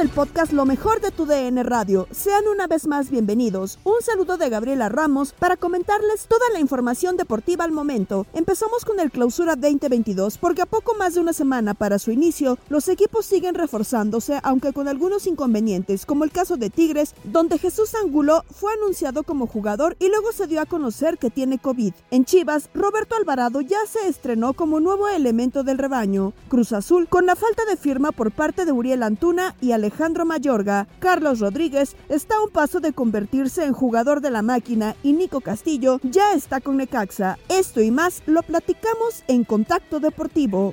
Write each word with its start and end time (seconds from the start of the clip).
Del 0.00 0.08
podcast 0.08 0.54
Lo 0.54 0.64
mejor 0.64 1.02
de 1.02 1.10
tu 1.10 1.26
DN 1.26 1.62
Radio, 1.62 2.08
sean 2.10 2.48
una 2.48 2.66
vez 2.66 2.86
más 2.86 3.10
bienvenidos. 3.10 3.78
Un 3.84 4.00
saludo 4.00 4.38
de 4.38 4.48
Gabriela 4.48 4.88
Ramos 4.88 5.34
para 5.38 5.58
comentarles 5.58 6.26
toda 6.26 6.48
la 6.54 6.58
información 6.58 7.18
deportiva 7.18 7.66
al 7.66 7.70
momento. 7.70 8.24
Empezamos 8.32 8.86
con 8.86 8.98
el 8.98 9.10
Clausura 9.10 9.56
2022 9.56 10.38
porque 10.38 10.62
a 10.62 10.66
poco 10.66 10.94
más 10.94 11.12
de 11.12 11.20
una 11.20 11.34
semana 11.34 11.74
para 11.74 11.98
su 11.98 12.12
inicio, 12.12 12.56
los 12.70 12.88
equipos 12.88 13.26
siguen 13.26 13.54
reforzándose, 13.54 14.40
aunque 14.42 14.72
con 14.72 14.88
algunos 14.88 15.26
inconvenientes, 15.26 16.06
como 16.06 16.24
el 16.24 16.32
caso 16.32 16.56
de 16.56 16.70
Tigres, 16.70 17.14
donde 17.24 17.58
Jesús 17.58 17.94
Angulo 17.94 18.46
fue 18.50 18.72
anunciado 18.72 19.22
como 19.22 19.46
jugador 19.46 19.96
y 19.98 20.08
luego 20.08 20.32
se 20.32 20.46
dio 20.46 20.62
a 20.62 20.66
conocer 20.66 21.18
que 21.18 21.28
tiene 21.28 21.58
COVID. 21.58 21.92
En 22.10 22.24
Chivas, 22.24 22.70
Roberto 22.72 23.16
Alvarado 23.16 23.60
ya 23.60 23.84
se 23.86 24.08
estrenó 24.08 24.54
como 24.54 24.80
nuevo 24.80 25.08
elemento 25.08 25.62
del 25.62 25.76
rebaño. 25.76 26.32
Cruz 26.48 26.72
Azul, 26.72 27.06
con 27.06 27.26
la 27.26 27.36
falta 27.36 27.66
de 27.66 27.76
firma 27.76 28.12
por 28.12 28.30
parte 28.30 28.64
de 28.64 28.72
Uriel 28.72 29.02
Antuna 29.02 29.54
y 29.60 29.72
Alejandro 29.72 29.89
Mayorga, 30.24 30.86
Carlos 30.98 31.40
Rodríguez 31.40 31.96
está 32.08 32.36
a 32.36 32.42
un 32.42 32.50
paso 32.50 32.80
de 32.80 32.92
convertirse 32.92 33.64
en 33.64 33.72
jugador 33.72 34.20
de 34.20 34.30
la 34.30 34.42
máquina 34.42 34.96
y 35.02 35.12
Nico 35.12 35.40
Castillo 35.40 36.00
ya 36.02 36.32
está 36.34 36.60
con 36.60 36.76
Necaxa. 36.76 37.38
Esto 37.48 37.80
y 37.80 37.90
más 37.90 38.22
lo 38.26 38.42
platicamos 38.42 39.24
en 39.28 39.44
Contacto 39.44 40.00
Deportivo. 40.00 40.72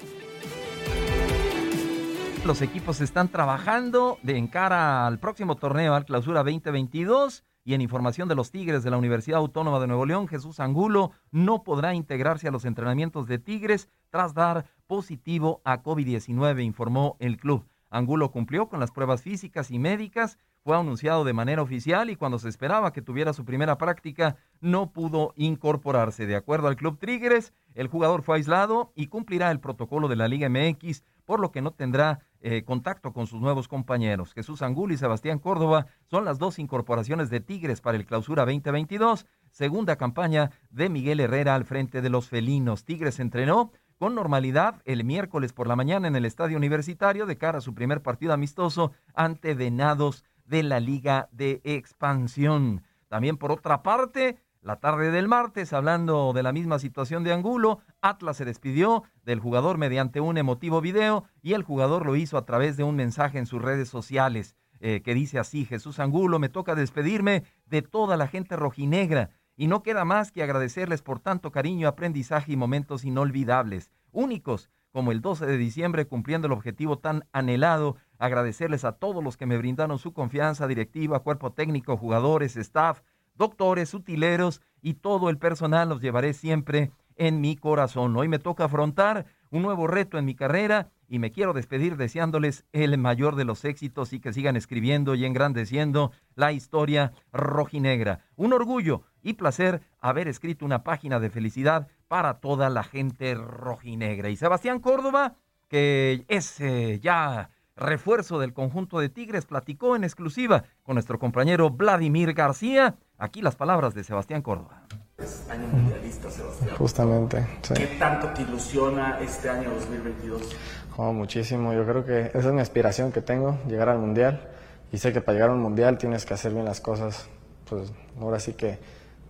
Los 2.46 2.62
equipos 2.62 3.02
están 3.02 3.28
trabajando 3.30 4.20
de 4.24 4.38
en 4.38 4.48
cara 4.48 5.06
al 5.06 5.20
próximo 5.20 5.56
torneo, 5.56 5.96
al 5.96 6.06
Clausura 6.06 6.44
2022. 6.44 7.44
Y 7.66 7.74
en 7.74 7.82
información 7.82 8.30
de 8.30 8.36
los 8.36 8.52
Tigres 8.52 8.84
de 8.84 8.92
la 8.92 8.98
Universidad 8.98 9.40
Autónoma 9.40 9.82
de 9.82 9.88
Nuevo 9.88 10.06
León, 10.06 10.30
Jesús 10.30 10.62
Angulo 10.62 11.12
no 11.32 11.64
podrá 11.66 11.94
integrarse 11.94 12.48
a 12.48 12.52
los 12.52 12.64
entrenamientos 12.64 13.28
de 13.28 13.40
Tigres 13.40 13.90
tras 14.10 14.34
dar 14.34 14.66
positivo 14.88 15.62
a 15.66 15.84
COVID-19, 15.84 16.64
informó 16.64 17.18
el 17.20 17.36
club. 17.36 17.66
Angulo 17.98 18.32
cumplió 18.32 18.70
con 18.70 18.80
las 18.80 18.92
pruebas 18.92 19.22
físicas 19.22 19.72
y 19.72 19.80
médicas, 19.80 20.38
fue 20.64 20.78
anunciado 20.78 21.24
de 21.24 21.34
manera 21.34 21.62
oficial 21.62 22.10
y 22.10 22.16
cuando 22.16 22.40
se 22.40 22.50
esperaba 22.50 22.94
que 22.94 23.02
tuviera 23.02 23.34
su 23.34 23.46
primera 23.46 23.78
práctica, 23.78 24.38
no 24.60 24.92
pudo 24.92 25.34
incorporarse. 25.36 26.26
De 26.26 26.36
acuerdo 26.36 26.68
al 26.68 26.76
Club 26.76 27.00
Tigres, 27.00 27.54
el 27.74 27.88
jugador 27.88 28.22
fue 28.22 28.36
aislado 28.36 28.92
y 28.96 29.08
cumplirá 29.08 29.50
el 29.52 29.60
protocolo 29.60 30.08
de 30.08 30.16
la 30.16 30.28
Liga 30.28 30.50
MX, 30.50 31.04
por 31.26 31.40
lo 31.40 31.52
que 31.52 31.62
no 31.62 31.72
tendrá 31.72 32.20
eh, 32.40 32.64
contacto 32.64 33.14
con 33.14 33.28
sus 33.28 33.42
nuevos 33.42 33.68
compañeros. 33.68 34.34
Jesús 34.34 34.62
Angulo 34.62 34.94
y 34.94 34.98
Sebastián 34.98 35.40
Córdoba 35.40 35.88
son 36.06 36.24
las 36.24 36.38
dos 36.38 36.60
incorporaciones 36.60 37.30
de 37.30 37.40
Tigres 37.40 37.82
para 37.82 37.98
el 37.98 38.06
Clausura 38.06 38.46
2022, 38.46 39.26
segunda 39.52 39.96
campaña 39.96 40.52
de 40.70 40.90
Miguel 40.90 41.20
Herrera 41.20 41.56
al 41.56 41.66
frente 41.66 42.02
de 42.02 42.10
los 42.10 42.30
felinos. 42.30 42.86
Tigres 42.86 43.20
entrenó 43.20 43.72
con 43.98 44.16
normalidad 44.16 44.82
el 44.86 45.04
miércoles 45.04 45.54
por 45.54 45.68
la 45.68 45.76
mañana 45.76 46.08
en 46.08 46.16
el 46.16 46.26
Estadio 46.26 46.58
Universitario 46.58 47.26
de 47.26 47.38
cara 47.38 47.60
a 47.60 47.62
su 47.62 47.74
primer 47.74 48.02
partido 48.02 48.34
amistoso 48.34 48.92
ante 49.14 49.54
Venados 49.54 50.24
de 50.46 50.64
la 50.64 50.80
Liga 50.80 51.30
de 51.32 51.62
Expansión. 51.64 52.84
También 53.08 53.38
por 53.38 53.52
otra 53.52 53.84
parte, 53.84 54.38
la 54.62 54.80
tarde 54.80 55.12
del 55.12 55.28
martes, 55.28 55.74
hablando 55.74 56.32
de 56.34 56.44
la 56.44 56.52
misma 56.52 56.80
situación 56.80 57.24
de 57.24 57.34
Angulo, 57.34 57.80
Atlas 58.02 58.38
se 58.38 58.46
despidió 58.46 59.04
del 59.24 59.40
jugador 59.40 59.78
mediante 59.78 60.22
un 60.22 60.38
emotivo 60.38 60.82
video 60.82 61.26
y 61.42 61.54
el 61.54 61.64
jugador 61.64 62.06
lo 62.06 62.16
hizo 62.16 62.38
a 62.38 62.46
través 62.46 62.78
de 62.78 62.84
un 62.84 62.96
mensaje 62.96 63.40
en 63.40 63.46
sus 63.46 63.62
redes 63.62 63.90
sociales 63.90 64.56
eh, 64.80 65.02
que 65.04 65.14
dice 65.14 65.40
así, 65.40 65.66
Jesús 65.66 66.00
Angulo, 66.00 66.38
me 66.38 66.50
toca 66.50 66.76
despedirme 66.76 67.44
de 67.66 67.82
toda 67.82 68.16
la 68.16 68.28
gente 68.28 68.56
rojinegra 68.56 69.32
y 69.58 69.68
no 69.68 69.84
queda 69.84 70.06
más 70.06 70.32
que 70.32 70.44
agradecerles 70.44 71.02
por 71.02 71.20
tanto 71.20 71.52
cariño, 71.52 71.88
aprendizaje 71.88 72.54
y 72.54 72.56
momentos 72.56 73.04
inolvidables, 73.04 73.92
únicos, 74.12 74.70
como 74.92 75.12
el 75.12 75.22
12 75.22 75.46
de 75.46 75.58
diciembre 75.58 76.08
cumpliendo 76.08 76.48
el 76.48 76.54
objetivo 76.54 77.00
tan 77.00 77.26
anhelado, 77.32 77.98
agradecerles 78.20 78.86
a 78.86 78.94
todos 78.94 79.24
los 79.24 79.36
que 79.36 79.46
me 79.46 79.58
brindaron 79.58 80.00
su 80.00 80.14
confianza 80.14 80.68
directiva, 80.68 81.20
cuerpo 81.20 81.52
técnico, 81.52 81.98
jugadores, 81.98 82.56
staff, 82.56 83.02
doctores, 83.36 83.94
utileros 83.94 84.62
y 84.82 84.96
todo 84.96 85.30
el 85.30 85.38
personal 85.38 85.90
los 85.90 86.02
llevaré 86.02 86.34
siempre 86.34 86.92
en 87.16 87.42
mi 87.42 87.56
corazón. 87.56 88.16
Hoy 88.16 88.28
me 88.28 88.40
toca 88.40 88.66
afrontar 88.66 89.26
un 89.52 89.64
nuevo 89.64 89.88
reto 89.88 90.18
en 90.18 90.26
mi 90.26 90.36
carrera 90.36 90.90
y 91.08 91.20
me 91.20 91.32
quiero 91.32 91.54
despedir 91.54 91.98
deseándoles 91.98 92.66
el 92.74 92.98
mayor 92.98 93.36
de 93.36 93.46
los 93.46 93.66
éxitos 93.66 94.14
y 94.14 94.20
que 94.20 94.34
sigan 94.34 94.56
escribiendo 94.56 95.16
y 95.16 95.26
engrandeciendo 95.26 96.12
la 96.36 96.52
historia 96.52 97.14
rojinegra. 97.32 98.22
Un 98.36 98.54
orgullo 98.54 99.04
y 99.22 99.34
placer 99.34 99.82
haber 100.00 100.28
escrito 100.28 100.66
una 100.66 100.84
página 100.84 101.20
de 101.20 101.30
felicidad 101.30 101.88
para 102.08 102.40
toda 102.40 102.70
la 102.70 102.84
gente 102.84 103.36
rojinegra. 103.36 104.30
Y 104.30 104.38
Sebastián 104.38 104.80
Córdoba, 104.80 105.36
que 105.68 106.26
es 106.28 106.60
eh, 106.60 107.00
ya 107.02 107.50
refuerzo 107.76 108.40
del 108.40 108.54
conjunto 108.54 109.00
de 109.00 109.10
Tigres, 109.10 109.46
platicó 109.46 109.96
en 109.96 110.04
exclusiva 110.04 110.64
con 110.84 110.96
nuestro 110.96 111.20
compañero 111.20 111.70
Vladimir 111.70 112.34
García. 112.34 112.96
Aquí 113.18 113.42
las 113.42 113.56
palabras 113.56 113.94
de 113.94 114.04
Sebastián 114.04 114.42
Córdoba. 114.42 114.84
Es 115.18 115.50
año 115.50 115.68
mundialista, 115.68 116.30
Sebastián. 116.30 116.76
Justamente, 116.78 117.48
sí. 117.64 117.74
¿Qué 117.74 117.88
tanto 118.00 118.28
te 118.34 118.44
ilusiona 118.44 119.20
este 119.20 119.50
año 119.50 119.72
2022? 119.72 120.56
Oh, 121.00 121.14
muchísimo, 121.14 121.74
yo 121.74 121.86
creo 121.86 122.04
que 122.04 122.32
esa 122.34 122.40
es 122.40 122.54
mi 122.54 122.60
aspiración 122.60 123.12
que 123.12 123.22
tengo, 123.22 123.60
llegar 123.68 123.88
al 123.88 124.00
mundial. 124.00 124.50
Y 124.92 124.98
sé 124.98 125.14
que 125.14 125.22
para 125.22 125.36
llegar 125.36 125.52
a 125.52 125.54
un 125.54 125.62
mundial 125.62 126.00
tienes 126.00 126.26
que 126.26 126.34
hacer 126.34 126.54
bien 126.54 126.66
las 126.66 126.82
cosas, 126.82 127.28
pues 127.70 127.94
ahora 128.20 128.40
sí 128.40 128.54
que, 128.54 128.80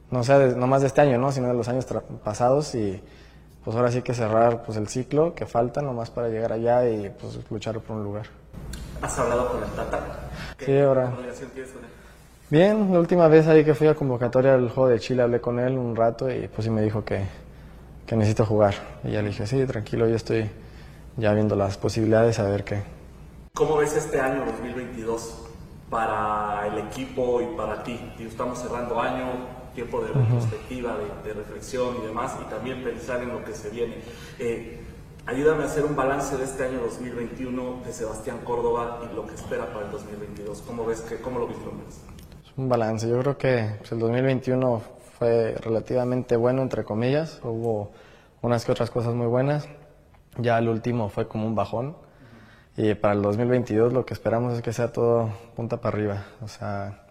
no 0.10 0.24
sea 0.24 0.40
de, 0.40 0.56
no 0.56 0.66
más 0.66 0.80
de 0.80 0.88
este 0.88 1.02
año, 1.02 1.18
¿no? 1.18 1.30
sino 1.34 1.50
de 1.50 1.54
los 1.54 1.68
años 1.68 1.86
pasados 2.24 2.74
y 2.74 3.04
pues 3.66 3.76
ahora 3.76 3.92
sí 3.92 4.02
que 4.02 4.14
cerrar 4.14 4.64
pues 4.64 4.78
el 4.78 4.88
ciclo 4.88 5.36
que 5.36 5.46
falta 5.46 5.82
nomás 5.82 6.10
para 6.10 6.30
llegar 6.30 6.54
allá 6.54 6.88
y 6.88 7.10
pues 7.10 7.38
luchar 7.52 7.78
por 7.82 7.98
un 7.98 8.04
lugar. 8.06 8.28
¿Has 9.02 9.20
hablado 9.20 9.52
con 9.52 9.62
el 9.62 9.70
Tata? 9.72 10.00
Sí, 10.60 10.78
ahora. 10.80 11.12
relación 11.20 11.50
tienes 11.50 11.72
con 11.72 11.84
él? 11.84 11.90
Bien, 12.50 12.94
la 12.94 13.00
última 13.00 13.28
vez 13.28 13.46
ahí 13.48 13.66
que 13.66 13.76
fui 13.76 13.88
a 13.88 13.94
convocatoria 13.94 14.54
al 14.54 14.70
juego 14.70 14.88
de 14.88 15.00
Chile 15.02 15.22
hablé 15.22 15.42
con 15.42 15.60
él 15.60 15.78
un 15.78 15.98
rato 15.98 16.32
y 16.32 16.48
pues 16.48 16.64
sí 16.64 16.72
me 16.72 16.82
dijo 16.82 17.04
que, 17.04 17.26
que 18.06 18.16
necesito 18.16 18.46
jugar. 18.46 18.76
Y 19.04 19.12
ya 19.12 19.22
le 19.22 19.28
dije, 19.28 19.46
sí, 19.46 19.66
tranquilo, 19.66 20.08
yo 20.08 20.16
estoy 20.16 20.50
ya 21.18 21.34
viendo 21.34 21.56
las 21.56 21.78
posibilidades 21.78 22.40
a 22.40 22.44
ver 22.44 22.64
qué. 22.64 22.84
¿Cómo 23.54 23.78
ves 23.78 23.96
este 23.96 24.20
año 24.22 24.46
2022 24.46 25.36
para 25.90 26.68
el 26.68 26.78
equipo 26.88 27.42
y 27.42 27.58
para 27.58 27.84
ti? 27.84 28.00
Estamos 28.20 28.60
cerrando 28.60 29.02
año, 29.02 29.26
tiempo 29.74 30.02
de 30.02 30.14
retrospectiva, 30.14 30.96
de, 31.24 31.34
reflexión 31.34 31.98
y 32.02 32.06
demás, 32.06 32.38
y 32.40 32.50
también 32.50 32.84
pensar 32.84 33.22
en 33.24 33.30
lo 33.30 33.44
que 33.44 33.54
se 33.54 33.70
viene. 33.72 33.96
Eh, 34.38 34.80
ayúdame 35.26 35.64
a 35.64 35.66
hacer 35.66 35.86
un 35.86 35.96
balance 35.96 36.38
de 36.38 36.44
este 36.44 36.66
año 36.66 36.82
2021 36.82 37.82
de 37.84 37.94
Sebastián 37.94 38.40
Córdoba 38.44 39.00
y 39.12 39.16
lo 39.16 39.26
que 39.26 39.34
espera 39.34 39.74
para 39.74 39.86
el 39.86 39.92
2022. 39.92 40.62
¿Cómo 40.62 40.86
ves 40.86 41.02
que, 41.02 41.18
cómo 41.18 41.40
lo 41.40 41.48
vislumbras? 41.48 42.00
Un 42.56 42.70
balance. 42.70 43.10
Yo 43.10 43.20
creo 43.20 43.38
que 43.38 43.76
pues, 43.80 43.92
el 43.92 44.00
2021 44.00 44.82
fue 45.18 45.56
relativamente 45.56 46.36
bueno, 46.36 46.62
entre 46.62 46.84
comillas. 46.84 47.40
Hubo 47.44 47.92
unas 48.44 48.66
que 48.66 48.72
otras 48.72 48.92
cosas 48.92 49.16
muy 49.16 49.28
buenas. 49.28 49.68
Ya 50.38 50.58
el 50.58 50.70
último 50.70 51.10
fue 51.10 51.28
como 51.28 51.48
un 51.48 51.56
bajón. 51.56 51.96
Y 52.76 52.94
para 52.94 53.14
el 53.14 53.22
2022 53.22 53.94
lo 53.94 54.06
que 54.06 54.14
esperamos 54.14 54.54
es 54.54 54.62
que 54.62 54.72
sea 54.72 54.92
todo 54.92 55.30
punta 55.56 55.78
para 55.82 55.98
arriba. 55.98 56.26
O 56.42 56.48
sea, 56.48 57.04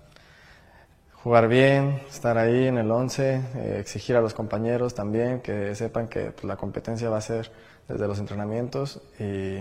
jugar 1.23 1.49
bien, 1.49 2.03
estar 2.09 2.39
ahí 2.39 2.67
en 2.67 2.79
el 2.79 2.91
11, 2.91 3.35
eh, 3.57 3.77
exigir 3.81 4.17
a 4.17 4.21
los 4.21 4.33
compañeros 4.33 4.95
también 4.95 5.41
que 5.41 5.75
sepan 5.75 6.09
que 6.09 6.31
pues, 6.31 6.45
la 6.45 6.57
competencia 6.57 7.11
va 7.11 7.19
a 7.19 7.21
ser 7.21 7.51
desde 7.89 8.07
los 8.07 8.19
entrenamientos 8.19 9.01
y 9.19 9.59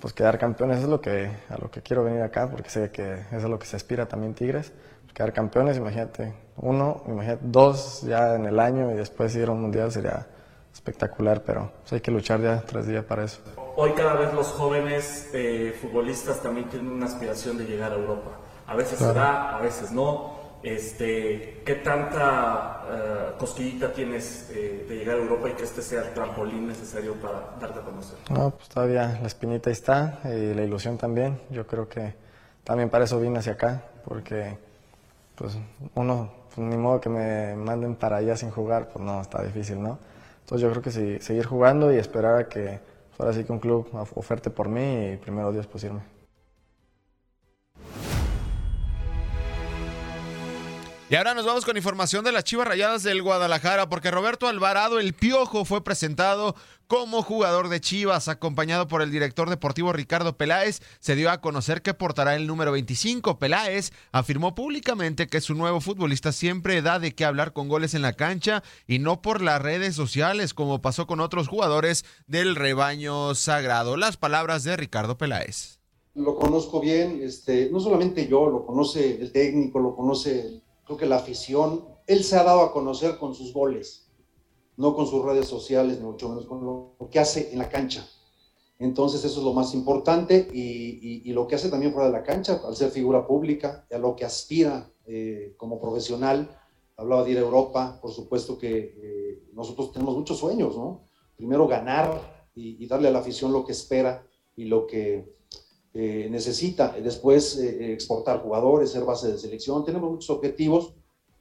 pues 0.00 0.12
quedar 0.12 0.38
campeones 0.38 0.78
es 0.80 0.88
lo 0.88 1.00
que 1.00 1.30
a 1.48 1.58
lo 1.58 1.70
que 1.70 1.82
quiero 1.82 2.02
venir 2.02 2.22
acá 2.22 2.48
porque 2.48 2.70
sé 2.70 2.90
que 2.90 3.12
eso 3.12 3.36
es 3.36 3.44
lo 3.44 3.58
que 3.58 3.66
se 3.66 3.76
aspira 3.76 4.06
también 4.06 4.34
Tigres 4.34 4.72
quedar 5.12 5.32
campeones, 5.32 5.76
imagínate, 5.76 6.32
uno, 6.56 7.02
imagínate, 7.06 7.42
dos 7.42 8.02
ya 8.02 8.34
en 8.34 8.46
el 8.46 8.58
año 8.58 8.90
y 8.92 8.94
después 8.94 9.34
ir 9.36 9.48
a 9.48 9.52
un 9.52 9.60
mundial 9.60 9.92
sería 9.92 10.26
espectacular, 10.72 11.42
pero 11.44 11.70
pues, 11.82 11.92
hay 11.92 12.00
que 12.00 12.10
luchar 12.10 12.40
ya 12.40 12.60
tras 12.62 12.86
día 12.86 13.06
para 13.06 13.24
eso. 13.24 13.40
Hoy 13.76 13.92
cada 13.92 14.14
vez 14.14 14.32
los 14.34 14.48
jóvenes 14.48 15.30
eh, 15.32 15.76
futbolistas 15.80 16.40
también 16.42 16.68
tienen 16.68 16.90
una 16.90 17.06
aspiración 17.06 17.56
de 17.58 17.64
llegar 17.64 17.92
a 17.92 17.96
Europa. 17.96 18.30
A 18.66 18.74
veces 18.76 18.98
se 18.98 19.12
da, 19.12 19.56
a 19.56 19.60
veces 19.60 19.92
no. 19.92 20.40
Este, 20.62 21.60
¿Qué 21.66 21.74
tanta 21.76 22.84
uh, 23.34 23.38
cosquillita 23.38 23.92
tienes 23.92 24.48
eh, 24.50 24.86
de 24.88 24.96
llegar 24.96 25.16
a 25.16 25.18
Europa 25.18 25.48
y 25.50 25.52
que 25.54 25.64
este 25.64 25.82
sea 25.82 26.02
el 26.02 26.14
trampolín 26.14 26.68
necesario 26.68 27.14
para 27.14 27.56
darte 27.60 27.80
a 27.80 27.82
conocer? 27.82 28.18
No, 28.30 28.50
pues 28.50 28.68
todavía 28.68 29.18
la 29.20 29.26
espinita 29.26 29.70
está 29.70 30.20
y 30.24 30.54
la 30.54 30.62
ilusión 30.62 30.98
también. 30.98 31.40
Yo 31.50 31.66
creo 31.66 31.88
que 31.88 32.14
también 32.62 32.90
para 32.90 33.04
eso 33.04 33.18
vine 33.18 33.40
hacia 33.40 33.54
acá, 33.54 33.82
porque 34.04 34.56
pues 35.34 35.58
uno, 35.96 36.30
pues, 36.54 36.66
ni 36.66 36.76
modo 36.76 37.00
que 37.00 37.08
me 37.08 37.56
manden 37.56 37.96
para 37.96 38.18
allá 38.18 38.36
sin 38.36 38.50
jugar, 38.50 38.88
pues 38.92 39.04
no, 39.04 39.20
está 39.20 39.42
difícil, 39.42 39.82
¿no? 39.82 39.98
Entonces 40.42 40.62
yo 40.62 40.70
creo 40.70 40.82
que 40.82 40.90
sí, 40.90 41.18
seguir 41.20 41.46
jugando 41.46 41.92
y 41.92 41.96
esperar 41.96 42.36
a 42.36 42.48
que 42.48 42.80
pues, 43.08 43.20
ahora 43.20 43.32
sí 43.32 43.44
que 43.44 43.52
un 43.52 43.58
club 43.58 43.88
oferte 44.14 44.50
por 44.50 44.68
mí 44.68 45.12
y 45.12 45.16
primero 45.16 45.52
Dios 45.52 45.66
pues 45.66 45.84
irme. 45.84 46.11
Y 51.12 51.14
ahora 51.14 51.34
nos 51.34 51.44
vamos 51.44 51.66
con 51.66 51.76
información 51.76 52.24
de 52.24 52.32
las 52.32 52.44
Chivas 52.44 52.66
Rayadas 52.66 53.02
del 53.02 53.20
Guadalajara, 53.20 53.90
porque 53.90 54.10
Roberto 54.10 54.48
Alvarado, 54.48 54.98
el 54.98 55.12
Piojo, 55.12 55.66
fue 55.66 55.84
presentado 55.84 56.56
como 56.86 57.20
jugador 57.22 57.68
de 57.68 57.82
Chivas, 57.82 58.28
acompañado 58.28 58.88
por 58.88 59.02
el 59.02 59.10
director 59.10 59.50
deportivo 59.50 59.92
Ricardo 59.92 60.38
Peláez. 60.38 60.80
Se 61.00 61.14
dio 61.14 61.30
a 61.30 61.42
conocer 61.42 61.82
que 61.82 61.92
portará 61.92 62.34
el 62.34 62.46
número 62.46 62.72
25. 62.72 63.38
Peláez 63.38 63.92
afirmó 64.10 64.54
públicamente 64.54 65.26
que 65.26 65.42
su 65.42 65.54
nuevo 65.54 65.82
futbolista 65.82 66.32
siempre 66.32 66.80
da 66.80 66.98
de 66.98 67.14
qué 67.14 67.26
hablar 67.26 67.52
con 67.52 67.68
goles 67.68 67.92
en 67.92 68.00
la 68.00 68.14
cancha 68.14 68.62
y 68.86 68.98
no 68.98 69.20
por 69.20 69.42
las 69.42 69.60
redes 69.60 69.94
sociales, 69.94 70.54
como 70.54 70.80
pasó 70.80 71.06
con 71.06 71.20
otros 71.20 71.46
jugadores 71.46 72.06
del 72.26 72.56
rebaño 72.56 73.34
sagrado. 73.34 73.98
Las 73.98 74.16
palabras 74.16 74.64
de 74.64 74.78
Ricardo 74.78 75.18
Peláez. 75.18 75.78
Lo 76.14 76.36
conozco 76.36 76.80
bien, 76.80 77.20
este, 77.22 77.68
no 77.70 77.80
solamente 77.80 78.26
yo, 78.28 78.48
lo 78.48 78.64
conoce 78.64 79.20
el 79.20 79.30
técnico, 79.30 79.78
lo 79.78 79.94
conoce 79.94 80.62
creo 80.92 80.98
que 80.98 81.06
la 81.06 81.16
afición, 81.16 81.84
él 82.06 82.22
se 82.22 82.36
ha 82.36 82.44
dado 82.44 82.60
a 82.60 82.72
conocer 82.72 83.16
con 83.18 83.34
sus 83.34 83.52
goles, 83.52 84.10
no 84.76 84.94
con 84.94 85.06
sus 85.06 85.24
redes 85.24 85.46
sociales, 85.46 85.98
ni 85.98 86.04
mucho 86.04 86.28
menos 86.28 86.46
con 86.46 86.64
lo 86.64 87.08
que 87.10 87.18
hace 87.18 87.52
en 87.52 87.58
la 87.58 87.68
cancha. 87.68 88.06
Entonces 88.78 89.24
eso 89.24 89.38
es 89.38 89.44
lo 89.44 89.52
más 89.52 89.74
importante 89.74 90.48
y, 90.52 91.32
lo 91.32 91.46
que 91.46 91.54
hace 91.54 91.70
también 91.70 91.92
fuera 91.92 92.08
de 92.08 92.12
la 92.12 92.22
cancha, 92.22 92.60
al 92.66 92.76
ser 92.76 92.90
figura 92.90 93.26
pública, 93.26 93.86
a 93.90 93.98
lo 93.98 94.14
que 94.14 94.24
aspira 94.24 94.90
eh, 95.06 95.54
como 95.56 95.80
profesional. 95.80 96.58
Hablaba 96.96 97.24
de 97.24 97.30
ir 97.30 97.38
a 97.38 97.40
Europa, 97.40 97.98
por 98.02 98.12
supuesto 98.12 98.58
que 98.58 98.94
eh, 98.96 99.42
nosotros 99.54 99.92
tenemos 99.92 100.16
muchos 100.16 100.38
sueños, 100.38 100.76
¿no? 100.76 101.08
Primero 101.36 101.66
ganar 101.66 102.50
y, 102.54 102.86
darle 102.86 103.08
a 103.08 103.12
la 103.12 103.20
afición 103.20 103.52
lo 103.52 103.64
que 103.64 103.72
espera 103.72 104.26
y 104.56 104.64
lo 104.64 104.86
que 104.86 105.32
eh, 105.94 106.28
necesita 106.30 106.96
después 107.02 107.58
eh, 107.58 107.92
exportar 107.92 108.42
jugadores, 108.42 108.90
ser 108.90 109.04
base 109.04 109.30
de 109.30 109.38
selección. 109.38 109.84
Tenemos 109.84 110.10
muchos 110.10 110.30
objetivos 110.30 110.94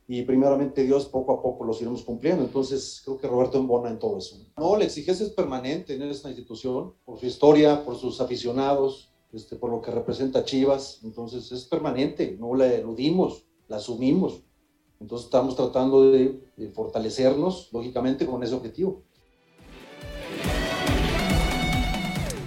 y 0.08 0.24
primeramente 0.24 0.84
Dios 0.84 1.06
poco 1.06 1.32
a 1.34 1.42
poco 1.42 1.64
los 1.64 1.80
iremos 1.82 2.04
cumpliendo. 2.04 2.44
Entonces 2.44 3.02
creo 3.06 3.18
que 3.18 3.28
Roberto 3.28 3.58
embona 3.58 3.90
en 3.90 4.00
todo 4.00 4.18
eso. 4.18 4.38
No, 4.58 4.76
la 4.76 4.84
exigencia 4.84 5.26
es 5.26 5.32
permanente 5.32 5.96
en 5.96 6.02
esta 6.04 6.28
institución, 6.28 6.94
por 7.06 7.18
su 7.18 7.28
historia, 7.28 7.86
por 7.86 7.96
sus 7.96 8.20
aficionados, 8.20 9.14
este, 9.32 9.56
por 9.56 9.72
lo 9.72 9.82
que 9.82 9.92
representa 9.92 10.44
Chivas. 10.44 11.00
Entonces 11.04 11.50
es 11.54 11.64
permanente, 11.66 12.36
no 12.38 12.54
la 12.54 12.74
eludimos, 12.74 13.46
la 13.70 13.78
asumimos. 13.78 14.44
Entonces 15.00 15.26
estamos 15.26 15.56
tratando 15.56 16.12
de 16.12 16.42
fortalecernos, 16.74 17.70
lógicamente, 17.72 18.26
con 18.26 18.44
ese 18.44 18.54
objetivo. 18.54 19.04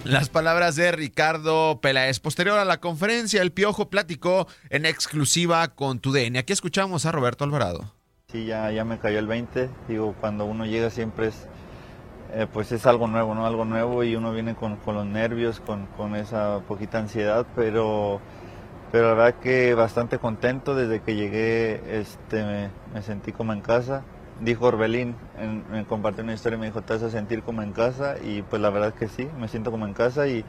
Las 0.04 0.28
palabras 0.28 0.76
de 0.76 0.92
Ricardo 0.92 1.80
Peláez. 1.80 2.20
Posterior 2.20 2.58
a 2.58 2.66
la 2.66 2.78
conferencia, 2.78 3.40
el 3.40 3.52
Piojo 3.52 3.88
platicó 3.88 4.46
en 4.68 4.84
exclusiva 4.84 5.66
con 5.68 5.98
TUDN. 5.98 6.36
Aquí 6.36 6.52
escuchamos 6.52 7.06
a 7.06 7.12
Roberto 7.12 7.44
Alvarado. 7.44 7.94
Sí, 8.30 8.44
ya, 8.44 8.70
ya 8.70 8.84
me 8.84 8.98
cayó 8.98 9.18
el 9.18 9.26
20. 9.26 9.70
Digo, 9.88 10.14
cuando 10.20 10.44
uno 10.44 10.66
llega 10.66 10.90
siempre 10.90 11.28
es, 11.28 11.46
eh, 12.34 12.46
pues 12.52 12.70
es 12.72 12.84
algo 12.84 13.06
nuevo, 13.06 13.34
¿no? 13.34 13.46
Algo 13.46 13.64
nuevo 13.64 14.04
y 14.04 14.14
uno 14.14 14.30
viene 14.32 14.54
con, 14.54 14.78
los 14.86 15.06
nervios, 15.06 15.60
con, 15.60 15.86
con, 15.96 16.16
esa 16.16 16.60
poquita 16.68 16.98
ansiedad, 16.98 17.46
pero, 17.56 18.20
pero 18.92 19.08
la 19.08 19.14
verdad 19.14 19.40
que 19.40 19.72
bastante 19.72 20.18
contento 20.18 20.74
desde 20.74 21.00
que 21.00 21.14
llegué, 21.14 22.00
este, 22.00 22.44
me, 22.44 22.70
me 22.92 23.02
sentí 23.02 23.32
como 23.32 23.54
en 23.54 23.62
casa 23.62 24.02
dijo 24.40 24.66
Orbelín, 24.66 25.14
me 25.70 25.84
compartió 25.84 26.24
una 26.24 26.34
historia 26.34 26.56
y 26.56 26.60
me 26.60 26.66
dijo, 26.66 26.82
te 26.82 26.94
vas 26.94 27.02
a 27.02 27.10
sentir 27.10 27.42
como 27.42 27.62
en 27.62 27.72
casa 27.72 28.16
y 28.22 28.42
pues 28.42 28.60
la 28.60 28.70
verdad 28.70 28.90
es 28.90 28.94
que 28.94 29.08
sí, 29.08 29.28
me 29.38 29.48
siento 29.48 29.70
como 29.70 29.86
en 29.86 29.94
casa 29.94 30.26
y, 30.26 30.44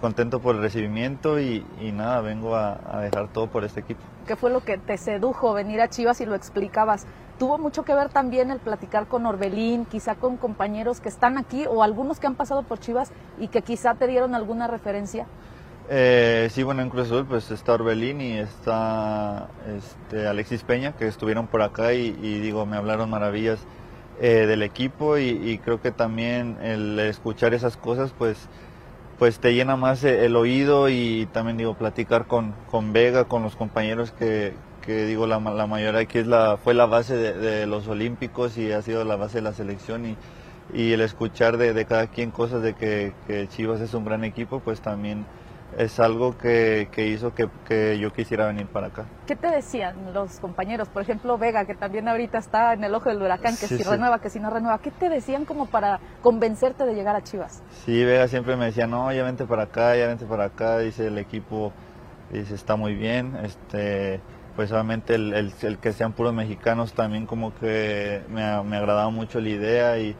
contento 0.00 0.40
por 0.40 0.54
el 0.54 0.60
recibimiento 0.60 1.40
y, 1.40 1.64
nada, 1.94 2.20
vengo 2.20 2.54
a, 2.54 3.00
dejar 3.00 3.28
todo 3.28 3.46
por 3.46 3.64
este 3.64 3.80
equipo. 3.80 4.00
¿Qué 4.26 4.36
fue 4.36 4.50
lo 4.50 4.60
que 4.60 4.76
te 4.76 4.98
sedujo 4.98 5.54
venir 5.54 5.80
a 5.80 5.88
Chivas 5.88 6.20
y 6.20 6.26
lo 6.26 6.34
explicabas? 6.34 7.06
¿Tuvo 7.38 7.56
mucho 7.56 7.84
que 7.84 7.94
ver 7.94 8.10
también 8.10 8.50
el 8.50 8.58
platicar 8.58 9.06
con 9.06 9.24
Orbelín, 9.24 9.86
quizá 9.86 10.14
con 10.14 10.36
compañeros 10.36 11.00
que 11.00 11.08
están 11.08 11.38
aquí 11.38 11.64
o 11.66 11.82
algunos 11.82 12.20
que 12.20 12.26
han 12.26 12.34
pasado 12.34 12.64
por 12.64 12.80
Chivas 12.80 13.12
y 13.38 13.48
que 13.48 13.62
quizá 13.62 13.94
te 13.94 14.06
dieron 14.06 14.34
alguna 14.34 14.66
referencia? 14.66 15.26
Eh, 15.90 16.48
sí, 16.52 16.62
bueno, 16.64 16.82
en 16.82 16.90
Cruz 16.90 17.06
Azul 17.06 17.24
pues 17.24 17.50
está 17.50 17.72
Orbelín 17.72 18.20
y 18.20 18.32
está 18.32 19.48
este, 19.74 20.26
Alexis 20.26 20.62
Peña, 20.62 20.92
que 20.92 21.06
estuvieron 21.06 21.46
por 21.46 21.62
acá 21.62 21.94
y, 21.94 22.12
digo, 22.12 22.66
me 22.66 22.76
hablaron 22.76 23.08
maravillas 23.08 23.58
eh, 24.20 24.44
del 24.46 24.62
equipo 24.62 25.16
y, 25.16 25.58
creo 25.64 25.80
que 25.80 25.90
también 25.90 26.58
el 26.62 26.98
escuchar 27.00 27.54
esas 27.54 27.78
cosas 27.78 28.12
pues, 28.18 28.36
pues 29.18 29.38
te 29.38 29.54
llena 29.54 29.76
más 29.76 30.04
el 30.04 30.36
oído 30.36 30.90
y 30.90 31.26
también 31.32 31.56
digo, 31.56 31.74
platicar 31.74 32.26
con, 32.26 32.54
con 32.70 32.92
Vega, 32.92 33.24
con 33.24 33.42
los 33.42 33.56
compañeros 33.56 34.12
que, 34.12 34.52
digo, 34.86 35.26
la, 35.26 35.40
la 35.40 35.66
mayoría 35.66 36.00
aquí 36.00 36.18
es 36.18 36.26
la, 36.26 36.58
fue 36.58 36.74
la 36.74 36.84
base 36.86 37.16
de, 37.16 37.66
los 37.66 37.88
Olímpicos 37.88 38.58
y 38.58 38.72
ha 38.72 38.82
sido 38.82 39.04
la 39.04 39.16
base 39.16 39.38
de 39.38 39.42
la 39.42 39.54
selección 39.54 40.04
y, 40.04 40.16
y 40.74 40.92
el 40.92 41.00
escuchar 41.00 41.56
de, 41.56 41.84
cada 41.86 42.08
quien 42.08 42.30
cosas 42.30 42.62
de 42.62 42.74
que 42.74 43.14
Chivas 43.48 43.80
es 43.80 43.94
un 43.94 44.04
gran 44.04 44.24
equipo, 44.24 44.60
pues 44.60 44.82
también 44.82 45.24
es 45.76 46.00
algo 46.00 46.36
que, 46.38 46.88
que 46.90 47.06
hizo 47.06 47.34
que, 47.34 47.48
que, 47.66 47.98
yo 47.98 48.12
quisiera 48.12 48.46
venir 48.46 48.66
para 48.66 48.88
acá. 48.88 49.04
¿Qué 49.26 49.36
te 49.36 49.48
decían 49.48 50.12
los 50.14 50.40
compañeros? 50.40 50.88
Por 50.88 51.02
ejemplo, 51.02 51.36
Vega, 51.36 51.64
que 51.66 51.74
también 51.74 52.08
ahorita 52.08 52.38
está 52.38 52.72
en 52.72 52.84
el 52.84 52.94
ojo 52.94 53.10
del 53.10 53.20
huracán, 53.20 53.56
que 53.56 53.66
si 53.66 53.82
renueva, 53.82 54.20
que 54.20 54.30
si 54.30 54.40
no 54.40 54.50
renueva. 54.50 54.78
¿Qué 54.78 54.90
te 54.90 55.08
decían 55.08 55.44
como 55.44 55.66
para 55.66 56.00
convencerte 56.22 56.84
de 56.84 56.94
llegar 56.94 57.16
a 57.16 57.22
Chivas? 57.22 57.62
Sí, 57.84 58.04
Vega 58.04 58.28
siempre 58.28 58.56
me 58.56 58.66
decía, 58.66 58.86
no, 58.86 59.12
ya 59.12 59.24
vente 59.24 59.44
para 59.44 59.64
acá, 59.64 59.94
ya 59.96 60.06
vente 60.06 60.24
para 60.24 60.44
acá, 60.44 60.78
dice 60.78 61.08
el 61.08 61.18
equipo, 61.18 61.72
dice, 62.32 62.54
está 62.54 62.76
muy 62.76 62.94
bien, 62.94 63.36
este 63.42 64.20
pues 64.56 64.72
obviamente 64.72 65.14
el, 65.14 65.34
el, 65.34 65.52
el, 65.62 65.78
que 65.78 65.92
sean 65.92 66.12
puros 66.14 66.34
mexicanos 66.34 66.92
también 66.92 67.26
como 67.26 67.54
que 67.54 68.22
me, 68.28 68.60
me 68.64 68.76
agradaba 68.76 69.08
mucho 69.08 69.40
la 69.40 69.50
idea 69.50 69.98
y, 70.00 70.16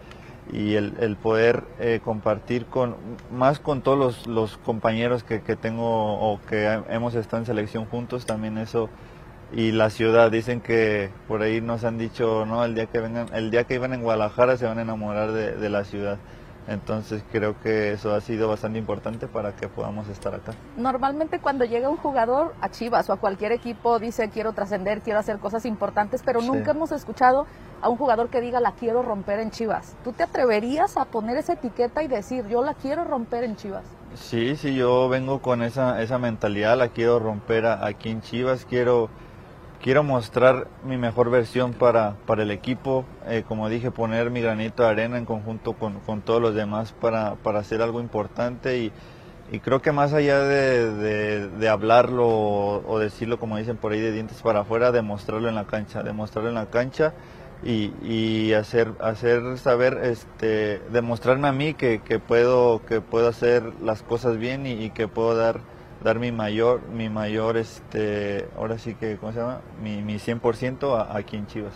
y 0.52 0.74
el, 0.74 0.94
el, 1.00 1.16
poder 1.16 1.64
eh, 1.78 2.00
compartir 2.02 2.66
con 2.66 2.96
más 3.30 3.58
con 3.58 3.82
todos 3.82 4.26
los, 4.26 4.56
compañeros 4.58 5.24
que, 5.24 5.42
que, 5.42 5.56
tengo 5.56 6.14
o 6.20 6.40
que 6.48 6.80
hemos 6.88 7.14
estado 7.14 7.38
en 7.38 7.46
selección 7.46 7.84
juntos 7.86 8.26
también 8.26 8.58
eso. 8.58 8.88
Y 9.52 9.72
la 9.72 9.88
ciudad 9.88 10.30
dicen 10.30 10.60
que 10.60 11.10
por 11.26 11.42
ahí 11.42 11.60
nos 11.60 11.84
han 11.84 11.96
dicho 11.96 12.44
no 12.46 12.64
el 12.64 12.74
día 12.74 12.86
que 12.86 13.00
vengan 13.00 13.28
el 13.34 13.50
día 13.50 13.64
que 13.64 13.74
iban 13.74 13.94
en 13.94 14.02
Guadalajara 14.02 14.58
se 14.58 14.66
van 14.66 14.78
a 14.78 14.82
enamorar 14.82 15.32
de 15.32 15.70
la 15.70 15.84
ciudad 15.84 16.18
entonces 16.68 17.22
creo 17.32 17.58
que 17.60 17.92
eso 17.92 18.14
ha 18.14 18.20
sido 18.20 18.48
bastante 18.48 18.78
importante 18.78 19.26
para 19.26 19.56
que 19.56 19.68
podamos 19.68 20.08
estar 20.08 20.34
acá. 20.34 20.52
Normalmente 20.76 21.40
cuando 21.40 21.64
llega 21.64 21.88
un 21.88 21.96
jugador 21.96 22.54
a 22.60 22.70
Chivas 22.70 23.08
o 23.08 23.12
a 23.12 23.16
cualquier 23.16 23.52
equipo 23.52 23.98
dice 23.98 24.28
quiero 24.28 24.52
trascender, 24.52 25.00
quiero 25.00 25.18
hacer 25.18 25.38
cosas 25.38 25.64
importantes, 25.64 26.22
pero 26.24 26.40
sí. 26.40 26.46
nunca 26.46 26.72
hemos 26.72 26.92
escuchado 26.92 27.46
a 27.80 27.88
un 27.88 27.96
jugador 27.96 28.28
que 28.28 28.40
diga 28.40 28.60
la 28.60 28.72
quiero 28.72 29.02
romper 29.02 29.40
en 29.40 29.50
Chivas. 29.50 29.96
¿Tú 30.04 30.12
te 30.12 30.22
atreverías 30.22 30.96
a 30.96 31.06
poner 31.06 31.36
esa 31.38 31.54
etiqueta 31.54 32.02
y 32.02 32.08
decir 32.08 32.46
yo 32.48 32.62
la 32.62 32.74
quiero 32.74 33.04
romper 33.04 33.44
en 33.44 33.56
Chivas? 33.56 33.84
Sí, 34.14 34.56
sí, 34.56 34.74
yo 34.74 35.08
vengo 35.08 35.40
con 35.40 35.62
esa, 35.62 36.02
esa 36.02 36.18
mentalidad, 36.18 36.76
la 36.76 36.88
quiero 36.88 37.18
romper 37.18 37.66
a, 37.66 37.86
aquí 37.86 38.10
en 38.10 38.20
Chivas, 38.20 38.64
quiero 38.64 39.10
quiero 39.82 40.02
mostrar 40.02 40.68
mi 40.84 40.96
mejor 40.96 41.30
versión 41.30 41.72
para, 41.72 42.16
para 42.26 42.42
el 42.42 42.50
equipo, 42.50 43.04
eh, 43.26 43.44
como 43.46 43.68
dije, 43.68 43.90
poner 43.90 44.30
mi 44.30 44.40
granito 44.40 44.82
de 44.82 44.88
arena 44.88 45.18
en 45.18 45.24
conjunto 45.24 45.74
con, 45.74 46.00
con 46.00 46.22
todos 46.22 46.42
los 46.42 46.54
demás 46.54 46.92
para, 46.92 47.36
para, 47.36 47.60
hacer 47.60 47.82
algo 47.82 48.00
importante 48.00 48.78
y, 48.78 48.92
y 49.52 49.60
creo 49.60 49.80
que 49.80 49.92
más 49.92 50.12
allá 50.12 50.40
de, 50.40 51.48
de, 51.48 51.68
hablarlo 51.68 52.26
o, 52.26 52.98
decirlo 52.98 53.38
como 53.38 53.56
dicen 53.56 53.76
por 53.76 53.92
ahí 53.92 54.00
de 54.00 54.12
dientes 54.12 54.42
para 54.42 54.60
afuera, 54.60 54.92
demostrarlo 54.92 55.48
en 55.48 55.54
la 55.54 55.66
cancha, 55.66 56.02
demostrarlo 56.02 56.50
en 56.50 56.56
la 56.56 56.66
cancha 56.66 57.14
y, 57.62 57.92
y 58.02 58.52
hacer, 58.54 58.92
hacer 59.00 59.58
saber, 59.58 60.00
este, 60.02 60.80
demostrarme 60.90 61.48
a 61.48 61.52
mí 61.52 61.74
que, 61.74 62.00
que, 62.00 62.18
puedo, 62.18 62.84
que 62.84 63.00
puedo 63.00 63.28
hacer 63.28 63.62
las 63.80 64.02
cosas 64.02 64.38
bien 64.38 64.66
y 64.66 64.90
que 64.90 65.08
puedo 65.08 65.36
dar 65.36 65.60
dar 66.02 66.18
mi 66.18 66.32
mayor, 66.32 66.82
mi 66.88 67.08
mayor, 67.08 67.56
este, 67.56 68.48
ahora 68.56 68.78
sí 68.78 68.94
que, 68.94 69.16
¿cómo 69.16 69.32
se 69.32 69.40
llama? 69.40 69.60
Mi, 69.82 70.02
mi 70.02 70.16
100% 70.16 70.96
a, 70.96 71.16
aquí 71.16 71.36
en 71.36 71.46
Chivas. 71.46 71.74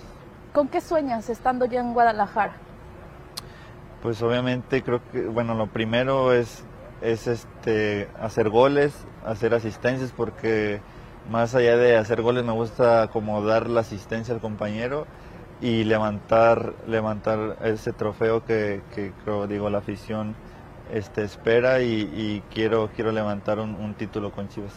¿Con 0.52 0.68
qué 0.68 0.80
sueñas 0.80 1.28
estando 1.30 1.64
ya 1.64 1.80
en 1.80 1.92
Guadalajara? 1.92 2.52
Pues 4.02 4.22
obviamente 4.22 4.82
creo 4.82 5.00
que, 5.10 5.26
bueno, 5.26 5.54
lo 5.54 5.68
primero 5.68 6.32
es, 6.32 6.64
es 7.00 7.26
este, 7.26 8.08
hacer 8.20 8.50
goles, 8.50 8.92
hacer 9.24 9.54
asistencias, 9.54 10.12
porque 10.16 10.80
más 11.30 11.54
allá 11.54 11.76
de 11.76 11.96
hacer 11.96 12.22
goles 12.22 12.44
me 12.44 12.52
gusta 12.52 13.08
como 13.12 13.42
dar 13.42 13.68
la 13.68 13.80
asistencia 13.80 14.34
al 14.34 14.40
compañero 14.40 15.06
y 15.60 15.84
levantar, 15.84 16.74
levantar 16.88 17.58
ese 17.62 17.92
trofeo 17.92 18.44
que, 18.44 18.82
que 18.94 19.12
creo, 19.24 19.46
digo, 19.46 19.70
la 19.70 19.78
afición 19.78 20.34
este, 20.92 21.24
espera 21.24 21.80
y, 21.80 22.02
y, 22.14 22.42
quiero, 22.52 22.90
quiero 22.94 23.12
levantar 23.12 23.58
un, 23.58 23.74
un, 23.76 23.94
título 23.94 24.30
con 24.30 24.48
Chivas. 24.50 24.72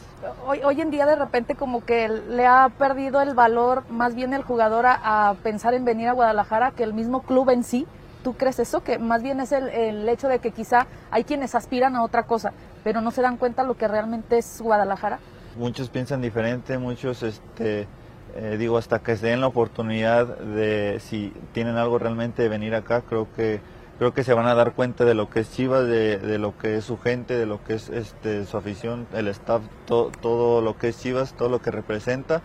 Hoy, 0.48 0.62
hoy 0.64 0.80
en 0.80 0.90
día 0.90 1.06
de 1.06 1.18
repente 1.18 1.56
como 1.56 1.84
que 1.84 2.08
le 2.08 2.48
ha 2.48 2.70
perdido 2.80 3.22
el 3.22 3.34
valor 3.34 3.84
más 3.90 4.16
bien 4.16 4.34
el 4.34 4.42
jugador 4.42 4.86
a, 4.86 5.30
a, 5.30 5.34
pensar 5.36 5.74
en 5.74 5.84
venir 5.84 6.08
a 6.08 6.14
Guadalajara 6.14 6.72
que 6.72 6.84
el 6.84 6.94
mismo 6.94 7.22
club 7.24 7.50
en 7.50 7.64
sí. 7.64 7.86
¿Tú 8.24 8.34
crees 8.34 8.60
eso? 8.60 8.82
Que 8.82 8.98
más 8.98 9.22
bien 9.22 9.40
es 9.42 9.52
el, 9.52 9.68
el 9.70 10.08
hecho 10.10 10.30
de 10.30 10.40
que 10.40 10.52
quizá 10.52 10.88
hay 11.12 11.26
quienes 11.26 11.54
aspiran 11.54 11.96
a 11.96 12.04
otra 12.04 12.24
cosa, 12.24 12.54
pero 12.84 13.02
no 13.02 13.12
se 13.12 13.22
dan 13.22 13.38
cuenta 13.38 13.64
lo 13.64 13.76
que 13.76 13.88
realmente 13.88 14.38
es 14.38 14.62
Guadalajara. 14.62 15.20
Muchos 15.58 15.90
piensan 15.90 16.22
diferente, 16.22 16.78
muchos, 16.78 17.24
este, 17.24 17.88
eh, 18.36 18.56
digo, 18.58 18.78
hasta 18.78 19.00
que 19.00 19.16
se 19.16 19.28
den 19.28 19.42
la 19.42 19.48
oportunidad 19.48 20.26
de 20.38 21.00
si 21.02 21.34
tienen 21.54 21.76
algo 21.76 22.00
realmente 22.00 22.42
de 22.42 22.50
venir 22.50 22.74
acá, 22.74 23.02
creo 23.02 23.28
que 23.36 23.60
creo 23.98 24.14
que 24.14 24.24
se 24.24 24.34
van 24.34 24.48
a 24.48 24.56
dar 24.56 24.74
cuenta 24.74 25.06
de 25.06 25.14
lo 25.14 25.30
que 25.30 25.42
es 25.42 25.52
Chivas, 25.52 25.88
de, 25.88 26.18
de 26.18 26.38
lo 26.38 26.58
que 26.58 26.78
es 26.78 26.86
su 26.86 26.98
gente, 26.98 27.38
de 27.38 27.46
lo 27.46 27.64
que 27.64 27.76
es 27.76 27.90
este, 27.90 28.46
su 28.46 28.58
afición, 28.58 29.08
el 29.14 29.28
staff, 29.30 29.62
to, 29.86 30.12
todo 30.22 30.62
lo 30.62 30.78
que 30.78 30.90
es 30.90 31.00
Chivas, 31.00 31.34
todo 31.34 31.50
lo 31.50 31.62
que 31.62 31.72
representa. 31.72 32.42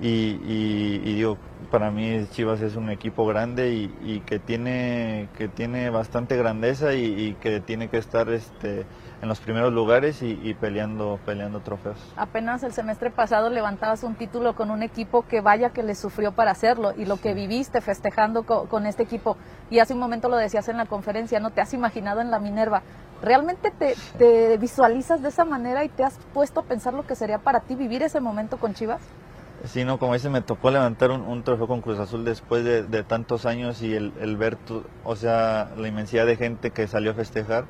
Y, 0.00 0.38
y, 0.46 1.00
y, 1.04 1.14
digo, 1.14 1.36
para 1.70 1.90
mí 1.90 2.26
Chivas 2.30 2.60
es 2.62 2.76
un 2.76 2.90
equipo 2.90 3.26
grande 3.26 3.72
y, 3.72 3.94
y 4.02 4.20
que 4.20 4.38
tiene 4.38 5.28
que 5.36 5.48
tiene 5.48 5.90
bastante 5.90 6.36
grandeza 6.36 6.94
y, 6.94 7.36
que 7.40 7.60
tiene 7.60 7.88
que 7.88 7.98
estar 7.98 8.30
este 8.30 8.84
en 9.22 9.28
los 9.28 9.38
primeros 9.38 9.72
lugares 9.72 10.20
y, 10.20 10.52
peleando 10.54 11.18
peleando 11.24 11.60
trofeos. 11.60 11.96
Apenas 12.16 12.64
el 12.64 12.72
semestre 12.72 13.10
pasado 13.10 13.50
levantabas 13.50 14.02
un 14.02 14.16
título 14.16 14.54
con 14.54 14.70
un 14.70 14.82
equipo 14.82 15.22
que 15.22 15.40
vaya 15.40 15.70
que 15.70 15.84
le 15.84 15.94
sufrió 15.94 16.32
para 16.32 16.50
hacerlo 16.50 16.92
y 16.96 17.04
lo 17.04 17.18
que 17.18 17.32
viviste 17.32 17.80
festejando 17.80 18.42
con, 18.42 18.66
con 18.66 18.84
este 18.84 19.04
equipo 19.04 19.36
y 19.70 19.78
hace 19.78 19.94
un 19.94 20.00
momento 20.00 20.28
lo 20.28 20.36
decías 20.36 20.68
en 20.68 20.76
la 20.76 20.86
conferencia, 20.86 21.38
no 21.38 21.50
te 21.50 21.60
has 21.60 21.72
imaginado 21.72 22.20
en 22.20 22.32
la 22.32 22.40
Minerva. 22.40 22.82
¿Realmente 23.22 23.70
te, 23.70 23.94
te 24.18 24.58
visualizas 24.58 25.22
de 25.22 25.28
esa 25.28 25.44
manera 25.44 25.84
y 25.84 25.88
te 25.88 26.02
has 26.02 26.18
puesto 26.34 26.58
a 26.60 26.64
pensar 26.64 26.92
lo 26.92 27.06
que 27.06 27.14
sería 27.14 27.38
para 27.38 27.60
ti 27.60 27.76
vivir 27.76 28.02
ese 28.02 28.20
momento 28.20 28.56
con 28.56 28.74
Chivas? 28.74 29.00
Sí, 29.66 29.84
no, 29.84 30.00
como 30.00 30.14
dice, 30.14 30.28
me 30.28 30.40
tocó 30.40 30.72
levantar 30.72 31.12
un, 31.12 31.20
un 31.20 31.44
trofeo 31.44 31.68
con 31.68 31.80
Cruz 31.80 32.00
Azul 32.00 32.24
después 32.24 32.64
de, 32.64 32.82
de 32.82 33.04
tantos 33.04 33.46
años 33.46 33.80
y 33.80 33.94
el, 33.94 34.12
el 34.20 34.36
ver, 34.36 34.56
tu, 34.56 34.82
o 35.04 35.14
sea, 35.14 35.70
la 35.76 35.86
inmensidad 35.86 36.26
de 36.26 36.34
gente 36.34 36.72
que 36.72 36.88
salió 36.88 37.12
a 37.12 37.14
festejar. 37.14 37.66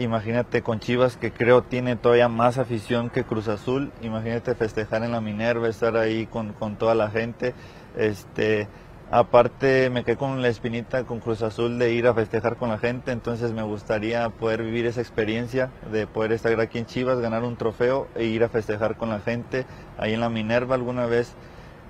Imagínate 0.00 0.62
con 0.62 0.80
Chivas, 0.80 1.18
que 1.18 1.30
creo 1.30 1.62
tiene 1.62 1.94
todavía 1.94 2.28
más 2.30 2.56
afición 2.56 3.10
que 3.10 3.24
Cruz 3.24 3.48
Azul. 3.48 3.92
Imagínate 4.00 4.54
festejar 4.54 5.04
en 5.04 5.12
la 5.12 5.20
Minerva, 5.20 5.68
estar 5.68 5.94
ahí 5.98 6.26
con, 6.26 6.54
con 6.54 6.76
toda 6.76 6.94
la 6.94 7.10
gente. 7.10 7.52
Este, 7.98 8.66
Aparte 9.12 9.90
me 9.90 10.04
quedé 10.04 10.16
con 10.16 10.40
la 10.40 10.46
espinita 10.46 11.02
con 11.02 11.18
Cruz 11.18 11.42
Azul 11.42 11.80
de 11.80 11.92
ir 11.92 12.06
a 12.06 12.14
festejar 12.14 12.56
con 12.56 12.68
la 12.68 12.78
gente, 12.78 13.10
entonces 13.10 13.50
me 13.50 13.64
gustaría 13.64 14.28
poder 14.30 14.62
vivir 14.62 14.86
esa 14.86 15.00
experiencia 15.00 15.68
de 15.90 16.06
poder 16.06 16.30
estar 16.30 16.60
aquí 16.60 16.78
en 16.78 16.86
Chivas, 16.86 17.18
ganar 17.18 17.42
un 17.42 17.56
trofeo 17.56 18.06
e 18.14 18.26
ir 18.26 18.44
a 18.44 18.48
festejar 18.48 18.96
con 18.96 19.08
la 19.08 19.18
gente. 19.18 19.66
Ahí 19.98 20.14
en 20.14 20.20
la 20.20 20.28
Minerva 20.28 20.76
alguna 20.76 21.06
vez 21.06 21.34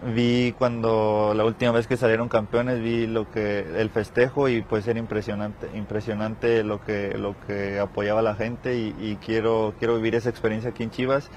vi 0.02 0.52
cuando 0.56 1.34
la 1.36 1.44
última 1.44 1.72
vez 1.72 1.86
que 1.86 1.96
salieron 1.96 2.28
campeones 2.28 2.80
vi 2.80 3.06
lo 3.06 3.30
que 3.30 3.66
el 3.76 3.90
festejo 3.90 4.48
y 4.48 4.62
pues 4.62 4.86
era 4.88 4.98
impresionante, 4.98 5.68
impresionante 5.74 6.64
lo 6.64 6.82
que 6.82 7.16
lo 7.18 7.36
que 7.46 7.78
apoyaba 7.78 8.22
la 8.22 8.34
gente 8.34 8.76
y, 8.76 9.18
quiero 9.24 9.74
quiero 9.78 9.96
vivir 9.96 10.14
esa 10.14 10.30
experiencia 10.30 10.70
aquí 10.70 10.82
en 10.82 10.90
Chivas 10.90 11.30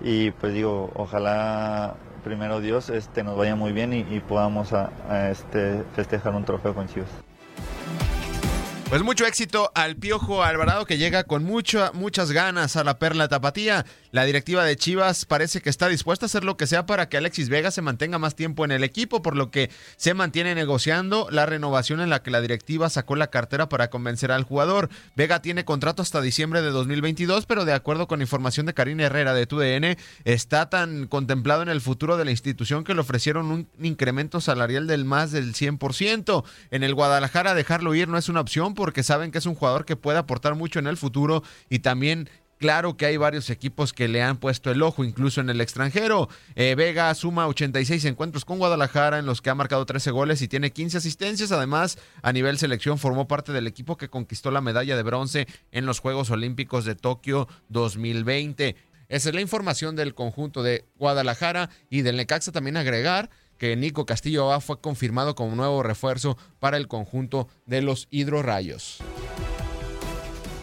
y 0.00 0.32
pues 0.32 0.52
digo, 0.52 0.90
ojalá 0.94 1.96
primero 2.24 2.60
Dios 2.60 2.90
este, 2.90 3.22
nos 3.22 3.36
vaya 3.36 3.54
muy 3.56 3.72
bien 3.72 3.92
y, 3.92 4.20
podamos 4.20 4.72
a, 4.72 4.90
este, 5.30 5.82
festejar 5.94 6.34
un 6.34 6.44
trofeo 6.44 6.74
con 6.74 6.88
Chivas. 6.88 7.08
Pues 8.88 9.02
mucho 9.02 9.26
éxito 9.26 9.70
al 9.74 9.96
Piojo 9.96 10.42
Alvarado 10.42 10.86
que 10.86 10.96
llega 10.96 11.24
con 11.24 11.44
mucho, 11.44 11.90
muchas 11.92 12.32
ganas 12.32 12.74
a 12.76 12.84
la 12.84 12.98
Perla 12.98 13.28
Tapatía. 13.28 13.84
La 14.10 14.24
directiva 14.24 14.64
de 14.64 14.76
Chivas 14.76 15.26
parece 15.26 15.60
que 15.60 15.68
está 15.68 15.86
dispuesta 15.88 16.24
a 16.24 16.28
hacer 16.28 16.42
lo 16.42 16.56
que 16.56 16.66
sea 16.66 16.86
para 16.86 17.08
que 17.10 17.18
Alexis 17.18 17.50
Vega 17.50 17.70
se 17.70 17.82
mantenga 17.82 18.18
más 18.18 18.34
tiempo 18.34 18.64
en 18.64 18.70
el 18.70 18.82
equipo, 18.82 19.20
por 19.20 19.36
lo 19.36 19.50
que 19.50 19.70
se 19.96 20.14
mantiene 20.14 20.54
negociando 20.54 21.28
la 21.30 21.44
renovación 21.44 22.00
en 22.00 22.08
la 22.08 22.22
que 22.22 22.30
la 22.30 22.40
directiva 22.40 22.88
sacó 22.88 23.16
la 23.16 23.26
cartera 23.26 23.68
para 23.68 23.90
convencer 23.90 24.32
al 24.32 24.44
jugador. 24.44 24.88
Vega 25.14 25.42
tiene 25.42 25.66
contrato 25.66 26.00
hasta 26.00 26.22
diciembre 26.22 26.62
de 26.62 26.70
2022, 26.70 27.44
pero 27.44 27.66
de 27.66 27.74
acuerdo 27.74 28.08
con 28.08 28.22
información 28.22 28.64
de 28.64 28.72
Karina 28.72 29.04
Herrera 29.04 29.34
de 29.34 29.46
TUDN, 29.46 29.96
está 30.24 30.70
tan 30.70 31.06
contemplado 31.06 31.62
en 31.62 31.68
el 31.68 31.82
futuro 31.82 32.16
de 32.16 32.24
la 32.24 32.30
institución 32.30 32.84
que 32.84 32.94
le 32.94 33.00
ofrecieron 33.00 33.50
un 33.50 33.68
incremento 33.78 34.40
salarial 34.40 34.86
del 34.86 35.04
más 35.04 35.32
del 35.32 35.52
100%. 35.52 36.44
En 36.70 36.82
el 36.82 36.94
Guadalajara 36.94 37.54
dejarlo 37.54 37.94
ir 37.94 38.08
no 38.08 38.16
es 38.16 38.30
una 38.30 38.40
opción 38.40 38.72
porque 38.72 39.02
saben 39.02 39.30
que 39.30 39.38
es 39.38 39.46
un 39.46 39.54
jugador 39.54 39.84
que 39.84 39.96
puede 39.96 40.18
aportar 40.18 40.54
mucho 40.54 40.78
en 40.78 40.86
el 40.86 40.96
futuro 40.96 41.42
y 41.68 41.80
también 41.80 42.30
Claro 42.58 42.96
que 42.96 43.06
hay 43.06 43.16
varios 43.16 43.50
equipos 43.50 43.92
que 43.92 44.08
le 44.08 44.20
han 44.20 44.36
puesto 44.36 44.72
el 44.72 44.82
ojo, 44.82 45.04
incluso 45.04 45.40
en 45.40 45.48
el 45.48 45.60
extranjero. 45.60 46.28
Eh, 46.56 46.74
Vega 46.76 47.14
suma 47.14 47.46
86 47.46 48.04
encuentros 48.04 48.44
con 48.44 48.58
Guadalajara, 48.58 49.20
en 49.20 49.26
los 49.26 49.40
que 49.40 49.50
ha 49.50 49.54
marcado 49.54 49.86
13 49.86 50.10
goles 50.10 50.42
y 50.42 50.48
tiene 50.48 50.72
15 50.72 50.98
asistencias. 50.98 51.52
Además, 51.52 51.98
a 52.20 52.32
nivel 52.32 52.58
selección, 52.58 52.98
formó 52.98 53.28
parte 53.28 53.52
del 53.52 53.68
equipo 53.68 53.96
que 53.96 54.08
conquistó 54.08 54.50
la 54.50 54.60
medalla 54.60 54.96
de 54.96 55.02
bronce 55.04 55.46
en 55.70 55.86
los 55.86 56.00
Juegos 56.00 56.30
Olímpicos 56.30 56.84
de 56.84 56.96
Tokio 56.96 57.46
2020. 57.68 58.74
Esa 59.08 59.28
es 59.28 59.34
la 59.34 59.40
información 59.40 59.94
del 59.94 60.14
conjunto 60.14 60.64
de 60.64 60.84
Guadalajara 60.96 61.70
y 61.88 62.02
del 62.02 62.16
Necaxa 62.16 62.50
también 62.50 62.76
agregar 62.76 63.30
que 63.56 63.76
Nico 63.76 64.04
Castillo 64.04 64.60
fue 64.60 64.80
confirmado 64.80 65.34
como 65.34 65.54
nuevo 65.54 65.82
refuerzo 65.82 66.36
para 66.58 66.76
el 66.76 66.88
conjunto 66.88 67.48
de 67.66 67.82
los 67.82 68.08
hidrorrayos. 68.10 68.98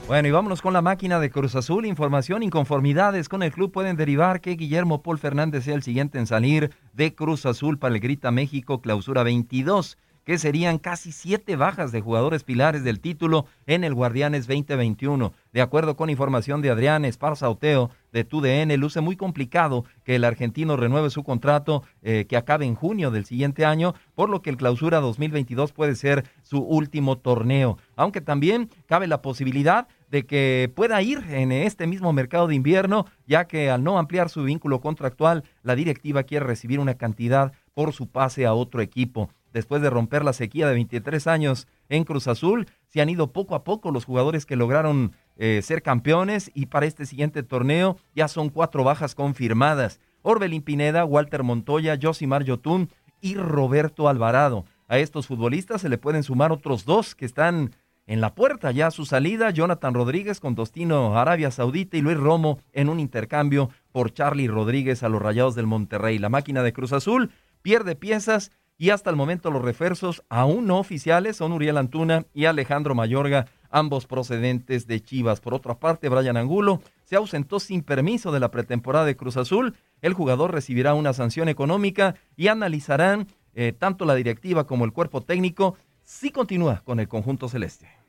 Bueno, 0.08 0.28
y 0.28 0.32
vámonos 0.32 0.62
con 0.62 0.74
la 0.74 0.84
máquina 0.84 1.20
de 1.20 1.32
Cruz 1.32 1.56
Azul. 1.56 1.84
Información, 1.84 2.44
inconformidades 2.44 3.28
con 3.28 3.42
el 3.42 3.52
club 3.52 3.72
pueden 3.72 3.98
derivar 3.98 4.40
que 4.40 4.52
Guillermo 4.52 5.02
Paul 5.02 5.18
Fernández 5.18 5.64
sea 5.64 5.74
el 5.74 5.82
siguiente 5.82 6.20
en 6.20 6.28
salir 6.28 6.70
de 6.94 7.16
Cruz 7.16 7.48
Azul 7.48 7.80
para 7.80 7.96
el 7.96 8.00
Grita 8.00 8.30
México 8.30 8.82
Clausura 8.82 9.24
22 9.24 9.98
que 10.26 10.40
serían 10.40 10.80
casi 10.80 11.12
siete 11.12 11.56
bajas 11.56 11.92
de 11.92 12.02
jugadores 12.02 12.44
pilares 12.44 12.84
del 12.84 13.00
título 13.00 13.46
en 13.68 13.84
el 13.84 13.94
Guardianes 13.94 14.48
2021. 14.48 15.34
De 15.54 15.62
acuerdo 15.62 15.96
con 15.96 16.10
información 16.10 16.62
de 16.62 16.72
Adrián 16.72 17.06
Esparza 17.06 17.50
Oteo 17.50 17.92
de 18.12 18.24
TUDN, 18.24 18.76
luce 18.80 19.02
muy 19.02 19.16
complicado 19.16 19.86
que 20.04 20.16
el 20.16 20.24
argentino 20.24 20.78
renueve 20.78 21.12
su 21.12 21.24
contrato 21.24 21.84
eh, 22.02 22.26
que 22.28 22.38
acabe 22.38 22.66
en 22.66 22.74
junio 22.74 23.12
del 23.12 23.26
siguiente 23.26 23.66
año, 23.66 23.94
por 24.16 24.30
lo 24.30 24.42
que 24.42 24.50
el 24.50 24.58
clausura 24.58 25.00
2022 25.00 25.72
puede 25.72 25.96
ser 25.96 26.26
su 26.42 26.60
último 26.60 27.20
torneo. 27.20 27.78
Aunque 27.96 28.20
también 28.20 28.70
cabe 28.88 29.06
la 29.06 29.22
posibilidad 29.22 29.88
de 30.10 30.26
que 30.26 30.72
pueda 30.76 31.02
ir 31.04 31.24
en 31.30 31.52
este 31.52 31.86
mismo 31.86 32.14
mercado 32.14 32.48
de 32.48 32.56
invierno, 32.56 33.06
ya 33.28 33.46
que 33.46 33.70
al 33.70 33.84
no 33.84 34.00
ampliar 34.00 34.30
su 34.30 34.44
vínculo 34.44 34.82
contractual, 34.82 35.44
la 35.62 35.76
directiva 35.76 36.24
quiere 36.24 36.46
recibir 36.46 36.80
una 36.80 36.96
cantidad 36.96 37.54
por 37.76 37.94
su 37.94 38.08
pase 38.08 38.46
a 38.46 38.54
otro 38.54 38.82
equipo 38.82 39.30
después 39.56 39.82
de 39.82 39.90
romper 39.90 40.26
la 40.26 40.34
sequía 40.34 40.68
de 40.68 40.74
23 40.74 41.28
años 41.28 41.66
en 41.88 42.04
Cruz 42.04 42.28
Azul. 42.28 42.68
Se 42.90 43.00
han 43.00 43.08
ido 43.08 43.32
poco 43.32 43.56
a 43.56 43.64
poco 43.64 43.90
los 43.90 44.04
jugadores 44.04 44.46
que 44.46 44.58
lograron 44.58 45.14
eh, 45.38 45.62
ser 45.64 45.82
campeones 45.82 46.52
y 46.54 46.66
para 46.66 46.86
este 46.86 47.06
siguiente 47.06 47.42
torneo 47.42 47.96
ya 48.14 48.28
son 48.28 48.50
cuatro 48.50 48.84
bajas 48.84 49.16
confirmadas. 49.16 50.02
Orbelín 50.24 50.62
Pineda, 50.62 51.06
Walter 51.06 51.44
Montoya, 51.44 51.98
Josimar 52.00 52.44
Yotun 52.44 52.90
y 53.22 53.36
Roberto 53.36 54.10
Alvarado. 54.10 54.66
A 54.90 54.98
estos 54.98 55.28
futbolistas 55.28 55.80
se 55.80 55.88
le 55.88 55.98
pueden 55.98 56.24
sumar 56.24 56.52
otros 56.52 56.84
dos 56.84 57.16
que 57.16 57.24
están 57.24 57.74
en 58.08 58.20
la 58.20 58.36
puerta 58.36 58.72
ya 58.72 58.88
a 58.88 58.92
su 58.92 59.06
salida, 59.06 59.52
Jonathan 59.52 59.94
Rodríguez 59.94 60.42
con 60.42 60.56
Tostino 60.56 61.18
Arabia 61.18 61.50
Saudita 61.50 61.96
y 61.96 62.02
Luis 62.02 62.18
Romo 62.18 62.60
en 62.74 62.90
un 62.90 63.00
intercambio 63.00 63.70
por 63.94 64.12
Charlie 64.12 64.50
Rodríguez 64.50 65.02
a 65.02 65.08
los 65.08 65.22
Rayados 65.22 65.56
del 65.56 65.66
Monterrey. 65.66 66.20
La 66.20 66.28
máquina 66.28 66.62
de 66.62 66.74
Cruz 66.74 66.92
Azul 66.92 67.32
pierde 67.62 67.96
piezas 67.96 68.52
y 68.78 68.90
hasta 68.90 69.10
el 69.10 69.16
momento 69.16 69.52
los 69.52 69.62
refuerzos 69.62 70.24
aún 70.30 70.68
no 70.68 70.80
oficiales 70.80 71.38
son 71.38 71.54
Uriel 71.54 71.78
Antuna 71.78 72.26
y 72.34 72.46
Alejandro 72.46 72.96
Mayorga, 72.96 73.48
ambos 73.70 74.06
procedentes 74.06 74.88
de 74.88 75.02
Chivas. 75.02 75.40
Por 75.40 75.54
otra 75.54 75.80
parte, 75.80 76.10
Brian 76.10 76.38
Angulo 76.38 76.82
se 77.06 77.16
ausentó 77.16 77.60
sin 77.60 77.84
permiso 77.84 78.32
de 78.32 78.40
la 78.40 78.52
pretemporada 78.52 79.06
de 79.06 79.16
Cruz 79.16 79.38
Azul. 79.38 79.76
El 80.02 80.14
jugador 80.14 80.52
recibirá 80.52 80.94
una 80.94 81.14
sanción 81.14 81.50
económica 81.50 82.16
y 82.36 82.48
analizarán 82.48 83.28
eh, 83.54 83.74
tanto 83.78 84.06
la 84.06 84.16
directiva 84.16 84.68
como 84.68 84.86
el 84.86 84.92
cuerpo 84.92 85.22
técnico 85.22 85.76
si 86.04 86.32
continúa 86.32 86.82
con 86.86 87.00
el 87.00 87.08
conjunto 87.08 87.50
celeste. 87.50 88.05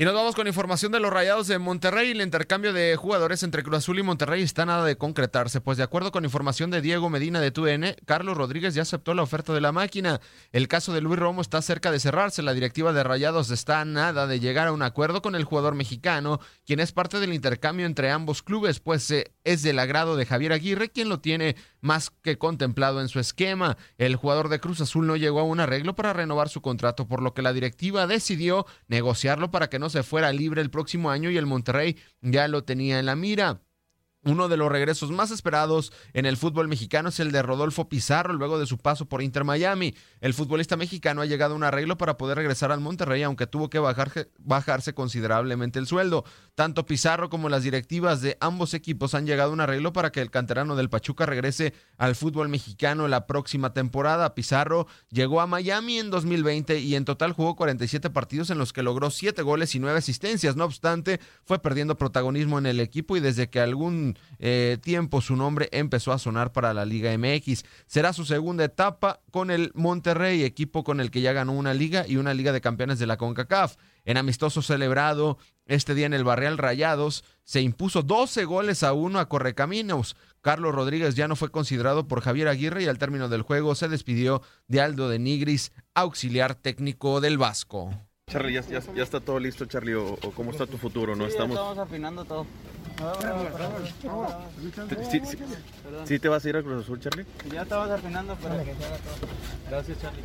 Y 0.00 0.04
nos 0.06 0.14
vamos 0.14 0.34
con 0.34 0.46
información 0.46 0.92
de 0.92 0.98
los 0.98 1.12
Rayados 1.12 1.46
de 1.46 1.58
Monterrey. 1.58 2.12
El 2.12 2.22
intercambio 2.22 2.72
de 2.72 2.96
jugadores 2.96 3.42
entre 3.42 3.62
Cruz 3.62 3.76
Azul 3.76 3.98
y 3.98 4.02
Monterrey 4.02 4.40
está 4.42 4.64
nada 4.64 4.86
de 4.86 4.96
concretarse, 4.96 5.60
pues 5.60 5.76
de 5.76 5.84
acuerdo 5.84 6.10
con 6.10 6.24
información 6.24 6.70
de 6.70 6.80
Diego 6.80 7.10
Medina 7.10 7.38
de 7.38 7.50
TUN, 7.50 7.84
Carlos 8.06 8.34
Rodríguez 8.34 8.72
ya 8.72 8.80
aceptó 8.80 9.12
la 9.12 9.22
oferta 9.22 9.52
de 9.52 9.60
la 9.60 9.72
máquina. 9.72 10.22
El 10.52 10.68
caso 10.68 10.94
de 10.94 11.02
Luis 11.02 11.18
Romo 11.18 11.42
está 11.42 11.60
cerca 11.60 11.90
de 11.92 12.00
cerrarse. 12.00 12.40
La 12.40 12.54
directiva 12.54 12.94
de 12.94 13.02
Rayados 13.02 13.50
está 13.50 13.84
nada 13.84 14.26
de 14.26 14.40
llegar 14.40 14.68
a 14.68 14.72
un 14.72 14.80
acuerdo 14.80 15.20
con 15.20 15.34
el 15.34 15.44
jugador 15.44 15.74
mexicano, 15.74 16.40
quien 16.64 16.80
es 16.80 16.92
parte 16.92 17.20
del 17.20 17.34
intercambio 17.34 17.84
entre 17.84 18.10
ambos 18.10 18.42
clubes, 18.42 18.80
pues 18.80 19.10
eh, 19.10 19.34
es 19.44 19.62
del 19.62 19.78
agrado 19.78 20.16
de 20.16 20.26
Javier 20.26 20.52
Aguirre, 20.52 20.90
quien 20.90 21.08
lo 21.08 21.20
tiene 21.20 21.56
más 21.80 22.10
que 22.10 22.38
contemplado 22.38 23.00
en 23.00 23.08
su 23.08 23.20
esquema. 23.20 23.76
El 23.98 24.16
jugador 24.16 24.48
de 24.48 24.60
Cruz 24.60 24.80
Azul 24.80 25.06
no 25.06 25.16
llegó 25.16 25.40
a 25.40 25.44
un 25.44 25.60
arreglo 25.60 25.94
para 25.94 26.12
renovar 26.12 26.48
su 26.48 26.60
contrato, 26.60 27.06
por 27.06 27.22
lo 27.22 27.34
que 27.34 27.42
la 27.42 27.52
directiva 27.52 28.06
decidió 28.06 28.66
negociarlo 28.88 29.50
para 29.50 29.70
que 29.70 29.78
no 29.78 29.90
se 29.90 30.02
fuera 30.02 30.32
libre 30.32 30.62
el 30.62 30.70
próximo 30.70 31.10
año 31.10 31.30
y 31.30 31.36
el 31.36 31.46
Monterrey 31.46 31.96
ya 32.20 32.48
lo 32.48 32.64
tenía 32.64 32.98
en 32.98 33.06
la 33.06 33.16
mira. 33.16 33.60
Uno 34.22 34.48
de 34.48 34.58
los 34.58 34.70
regresos 34.70 35.10
más 35.10 35.30
esperados 35.30 35.94
en 36.12 36.26
el 36.26 36.36
fútbol 36.36 36.68
mexicano 36.68 37.08
es 37.08 37.20
el 37.20 37.32
de 37.32 37.40
Rodolfo 37.40 37.88
Pizarro 37.88 38.34
luego 38.34 38.58
de 38.58 38.66
su 38.66 38.76
paso 38.76 39.06
por 39.06 39.22
Inter 39.22 39.44
Miami. 39.44 39.94
El 40.20 40.34
futbolista 40.34 40.76
mexicano 40.76 41.22
ha 41.22 41.26
llegado 41.26 41.54
a 41.54 41.56
un 41.56 41.64
arreglo 41.64 41.96
para 41.96 42.18
poder 42.18 42.36
regresar 42.36 42.70
al 42.70 42.80
Monterrey, 42.80 43.22
aunque 43.22 43.46
tuvo 43.46 43.70
que 43.70 43.78
bajarse 43.78 44.92
considerablemente 44.92 45.78
el 45.78 45.86
sueldo. 45.86 46.26
Tanto 46.54 46.84
Pizarro 46.84 47.30
como 47.30 47.48
las 47.48 47.62
directivas 47.62 48.20
de 48.20 48.36
ambos 48.40 48.74
equipos 48.74 49.14
han 49.14 49.24
llegado 49.24 49.52
a 49.52 49.54
un 49.54 49.62
arreglo 49.62 49.94
para 49.94 50.12
que 50.12 50.20
el 50.20 50.30
canterano 50.30 50.76
del 50.76 50.90
Pachuca 50.90 51.24
regrese 51.24 51.72
al 51.96 52.14
fútbol 52.14 52.50
mexicano 52.50 53.08
la 53.08 53.26
próxima 53.26 53.72
temporada. 53.72 54.34
Pizarro 54.34 54.86
llegó 55.08 55.40
a 55.40 55.46
Miami 55.46 55.98
en 55.98 56.10
2020 56.10 56.78
y 56.78 56.94
en 56.94 57.06
total 57.06 57.32
jugó 57.32 57.56
47 57.56 58.10
partidos 58.10 58.50
en 58.50 58.58
los 58.58 58.74
que 58.74 58.82
logró 58.82 59.10
7 59.10 59.40
goles 59.40 59.74
y 59.74 59.78
9 59.78 59.98
asistencias. 59.98 60.56
No 60.56 60.66
obstante, 60.66 61.20
fue 61.46 61.58
perdiendo 61.58 61.96
protagonismo 61.96 62.58
en 62.58 62.66
el 62.66 62.80
equipo 62.80 63.16
y 63.16 63.20
desde 63.20 63.48
que 63.48 63.60
algún 63.60 64.09
eh, 64.38 64.78
tiempo 64.82 65.20
su 65.20 65.36
nombre 65.36 65.68
empezó 65.72 66.12
a 66.12 66.18
sonar 66.18 66.52
para 66.52 66.74
la 66.74 66.84
Liga 66.84 67.16
MX. 67.16 67.64
Será 67.86 68.12
su 68.12 68.24
segunda 68.24 68.64
etapa 68.64 69.20
con 69.30 69.50
el 69.50 69.72
Monterrey, 69.74 70.44
equipo 70.44 70.84
con 70.84 71.00
el 71.00 71.10
que 71.10 71.20
ya 71.20 71.32
ganó 71.32 71.52
una 71.52 71.74
liga 71.74 72.06
y 72.06 72.16
una 72.16 72.34
liga 72.34 72.52
de 72.52 72.60
campeones 72.60 72.98
de 72.98 73.06
la 73.06 73.16
CONCACAF. 73.16 73.76
En 74.04 74.16
amistoso 74.16 74.62
celebrado 74.62 75.38
este 75.66 75.94
día 75.94 76.06
en 76.06 76.14
el 76.14 76.24
Barrial 76.24 76.58
Rayados, 76.58 77.24
se 77.44 77.60
impuso 77.60 78.02
12 78.02 78.44
goles 78.44 78.82
a 78.82 78.92
uno 78.92 79.20
a 79.20 79.28
Correcaminos. 79.28 80.16
Carlos 80.40 80.74
Rodríguez 80.74 81.14
ya 81.14 81.28
no 81.28 81.36
fue 81.36 81.50
considerado 81.50 82.08
por 82.08 82.22
Javier 82.22 82.48
Aguirre 82.48 82.82
y 82.82 82.86
al 82.86 82.98
término 82.98 83.28
del 83.28 83.42
juego 83.42 83.74
se 83.74 83.88
despidió 83.88 84.42
de 84.68 84.80
Aldo 84.80 85.08
de 85.08 85.18
Nigris, 85.18 85.72
auxiliar 85.94 86.54
técnico 86.54 87.20
del 87.20 87.38
Vasco. 87.38 87.90
Charlie, 88.30 88.54
ya, 88.54 89.02
está 89.02 89.20
todo 89.20 89.40
listo, 89.40 89.66
Charlie, 89.66 89.94
o, 89.94 90.16
cómo 90.34 90.52
está 90.52 90.64
tu 90.66 90.78
futuro, 90.78 91.16
¿no? 91.16 91.26
estamos... 91.26 91.56
estamos 91.56 91.78
afinando 91.78 92.24
todo. 92.24 92.46
¿Sí, 96.04 96.18
te 96.18 96.28
vas 96.28 96.44
a 96.44 96.48
ir 96.48 96.56
a 96.56 96.62
Cruz 96.62 96.84
Azul, 96.84 97.00
Charlie? 97.00 97.24
Ya 97.52 97.62
estamos 97.62 97.90
afinando 97.90 98.34
para 98.36 98.62
que 98.62 98.74
se 98.74 98.84
haga 98.84 98.96
todo. 98.98 99.28
Gracias, 99.68 99.98
Charlie. 100.00 100.22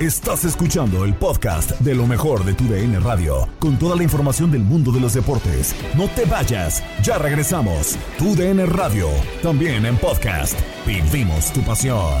Estás 0.00 0.44
escuchando 0.44 1.06
el 1.06 1.14
podcast 1.14 1.70
de 1.80 1.94
lo 1.94 2.06
mejor 2.06 2.44
de 2.44 2.52
tu 2.52 2.64
DN 2.64 3.00
Radio, 3.00 3.48
con 3.58 3.78
toda 3.78 3.96
la 3.96 4.02
información 4.02 4.50
del 4.52 4.60
mundo 4.60 4.92
de 4.92 5.00
los 5.00 5.14
deportes. 5.14 5.74
No 5.94 6.06
te 6.08 6.26
vayas, 6.26 6.82
ya 7.02 7.16
regresamos. 7.16 7.96
Tu 8.18 8.36
DN 8.36 8.66
Radio, 8.66 9.08
también 9.42 9.86
en 9.86 9.96
podcast. 9.96 10.58
Vivimos 10.86 11.50
tu 11.50 11.62
pasión. 11.62 12.20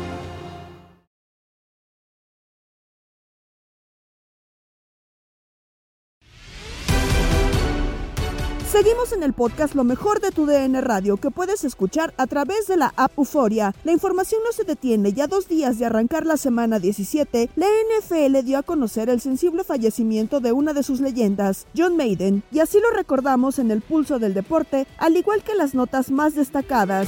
Seguimos 8.81 9.13
en 9.13 9.21
el 9.21 9.33
podcast 9.33 9.75
Lo 9.75 9.83
mejor 9.83 10.21
de 10.21 10.31
tu 10.31 10.47
DN 10.47 10.81
Radio 10.81 11.17
que 11.17 11.29
puedes 11.29 11.63
escuchar 11.63 12.15
a 12.17 12.25
través 12.25 12.65
de 12.65 12.77
la 12.77 12.91
app 12.97 13.15
Euforia. 13.15 13.75
La 13.83 13.91
información 13.91 14.41
no 14.43 14.51
se 14.51 14.63
detiene. 14.63 15.13
Ya 15.13 15.27
dos 15.27 15.47
días 15.47 15.77
de 15.77 15.85
arrancar 15.85 16.25
la 16.25 16.35
semana 16.35 16.79
17, 16.79 17.51
la 17.55 17.67
NFL 17.67 18.43
dio 18.43 18.57
a 18.57 18.63
conocer 18.63 19.09
el 19.09 19.21
sensible 19.21 19.63
fallecimiento 19.63 20.39
de 20.39 20.51
una 20.51 20.73
de 20.73 20.81
sus 20.81 20.99
leyendas, 20.99 21.67
John 21.77 21.95
Maiden, 21.95 22.41
y 22.51 22.57
así 22.57 22.79
lo 22.79 22.89
recordamos 22.89 23.59
en 23.59 23.69
el 23.69 23.81
pulso 23.81 24.17
del 24.17 24.33
deporte, 24.33 24.87
al 24.97 25.15
igual 25.15 25.43
que 25.43 25.53
las 25.53 25.75
notas 25.75 26.09
más 26.09 26.33
destacadas. 26.33 27.07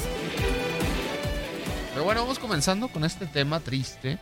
Pero 1.92 2.04
bueno, 2.04 2.22
vamos 2.22 2.38
comenzando 2.38 2.88
con 2.90 3.04
este 3.04 3.26
tema 3.26 3.62
triste. 3.62 4.20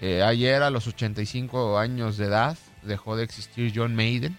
Eh, 0.00 0.22
ayer 0.22 0.62
a 0.62 0.70
los 0.70 0.86
85 0.86 1.76
años 1.76 2.16
de 2.16 2.24
edad 2.24 2.56
dejó 2.84 3.16
de 3.16 3.24
existir 3.24 3.70
John 3.76 3.94
Maiden 3.94 4.34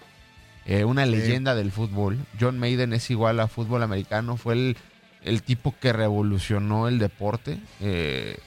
eh, 0.64 0.84
una 0.84 1.06
leyenda 1.06 1.54
del 1.54 1.72
fútbol. 1.72 2.18
John 2.40 2.58
Maiden 2.58 2.92
es 2.92 3.10
igual 3.10 3.40
a 3.40 3.48
fútbol 3.48 3.82
americano, 3.82 4.36
fue 4.36 4.76
el, 5.24 5.42
tipo 5.42 5.74
que 5.80 5.92
revolucionó 5.92 6.88
el 6.88 6.98
deporte. 6.98 7.58
Eh, 7.80 8.38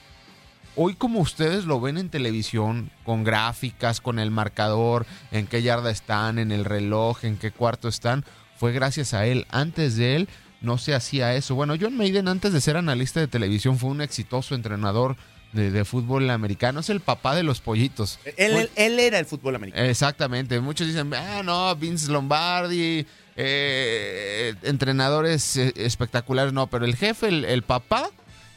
hoy 0.76 0.94
como 0.94 1.20
ustedes 1.20 1.64
lo 1.66 1.80
ven 1.80 1.98
en 1.98 2.08
televisión, 2.08 2.90
con 3.04 3.24
gráficas, 3.24 4.00
con 4.00 4.18
el 4.18 4.30
marcador, 4.30 5.06
en 5.30 5.46
qué 5.46 5.62
yarda 5.62 5.90
están, 5.90 6.38
en 6.38 6.52
el 6.52 6.64
reloj, 6.64 7.24
en 7.24 7.36
qué 7.36 7.50
cuarto 7.50 7.88
están, 7.88 8.24
fue 8.56 8.72
gracias 8.72 9.12
a 9.12 9.26
él. 9.26 9.46
Antes 9.50 9.96
de 9.96 10.16
él 10.16 10.28
no 10.62 10.78
se 10.78 10.94
hacía 10.94 11.34
eso. 11.34 11.54
Bueno, 11.54 11.74
John 11.78 11.96
Maiden 11.96 12.28
antes 12.28 12.52
de 12.52 12.60
ser 12.60 12.76
analista 12.76 13.20
de 13.20 13.28
televisión 13.28 13.78
fue 13.78 13.90
un 13.90 14.00
exitoso 14.00 14.54
entrenador 14.54 15.16
de, 15.52 15.70
de 15.70 15.84
fútbol 15.84 16.28
americano. 16.30 16.80
Es 16.80 16.90
el 16.90 17.00
papá 17.00 17.34
de 17.34 17.42
los 17.42 17.60
pollitos. 17.60 18.18
Él, 18.36 18.56
él- 18.56 18.70
él 18.76 18.98
era 19.00 19.18
el 19.18 19.26
fútbol 19.26 19.54
americano. 19.56 19.84
Exactamente. 19.86 20.60
Muchos 20.60 20.86
dicen, 20.86 21.12
ah, 21.14 21.42
no, 21.44 21.74
Vince 21.76 22.10
Lombardi, 22.10 23.06
eh, 23.36 24.54
entrenadores 24.62 25.56
eh, 25.56 25.72
espectaculares. 25.76 26.52
No, 26.52 26.66
pero 26.66 26.84
el 26.84 26.96
jefe, 26.96 27.28
el, 27.28 27.44
el 27.44 27.62
papá, 27.62 28.10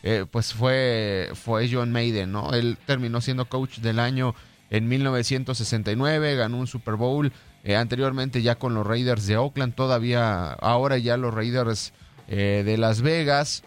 eh, 0.04 0.26
pues 0.30 0.54
fue, 0.54 1.30
fue 1.36 1.70
John 1.72 1.92
Maiden, 1.92 2.32
¿no? 2.32 2.54
Él 2.54 2.78
terminó 2.86 3.22
siendo 3.22 3.46
coach 3.46 3.78
del 3.80 4.00
año 4.00 4.36
en 4.70 4.88
1969, 4.88 6.36
ganó 6.36 6.58
un 6.58 6.68
Super 6.68 6.96
Bowl. 6.96 7.32
eh, 7.64 7.76
anteriormente 7.76 8.42
ya 8.42 8.56
con 8.56 8.74
los 8.74 8.86
Raiders 8.86 9.26
de 9.28 9.36
Oakland, 9.38 9.74
todavía 9.76 10.52
ahora 10.54 10.98
ya 10.98 11.18
los 11.18 11.34
Raiders 11.34 11.92
eh, 12.28 12.64
de 12.66 12.78
Las 12.78 13.02
Vegas. 13.02 13.64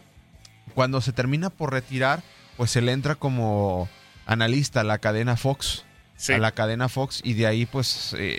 Cuando 0.75 1.01
se 1.03 1.13
termina 1.13 1.51
por 1.51 1.73
retirar, 1.73 2.23
pues 2.63 2.71
se 2.71 2.81
le 2.81 2.93
entra 2.93 3.17
como 3.17 3.89
analista 4.25 4.83
a 4.83 4.85
la 4.85 4.99
cadena 4.99 5.37
Fox. 5.37 5.85
A 6.29 6.39
la 6.39 6.53
cadena 6.53 6.89
Fox 6.89 7.21
y 7.25 7.35
de 7.35 7.49
ahí 7.49 7.67
pues 7.67 8.15
eh, 8.17 8.39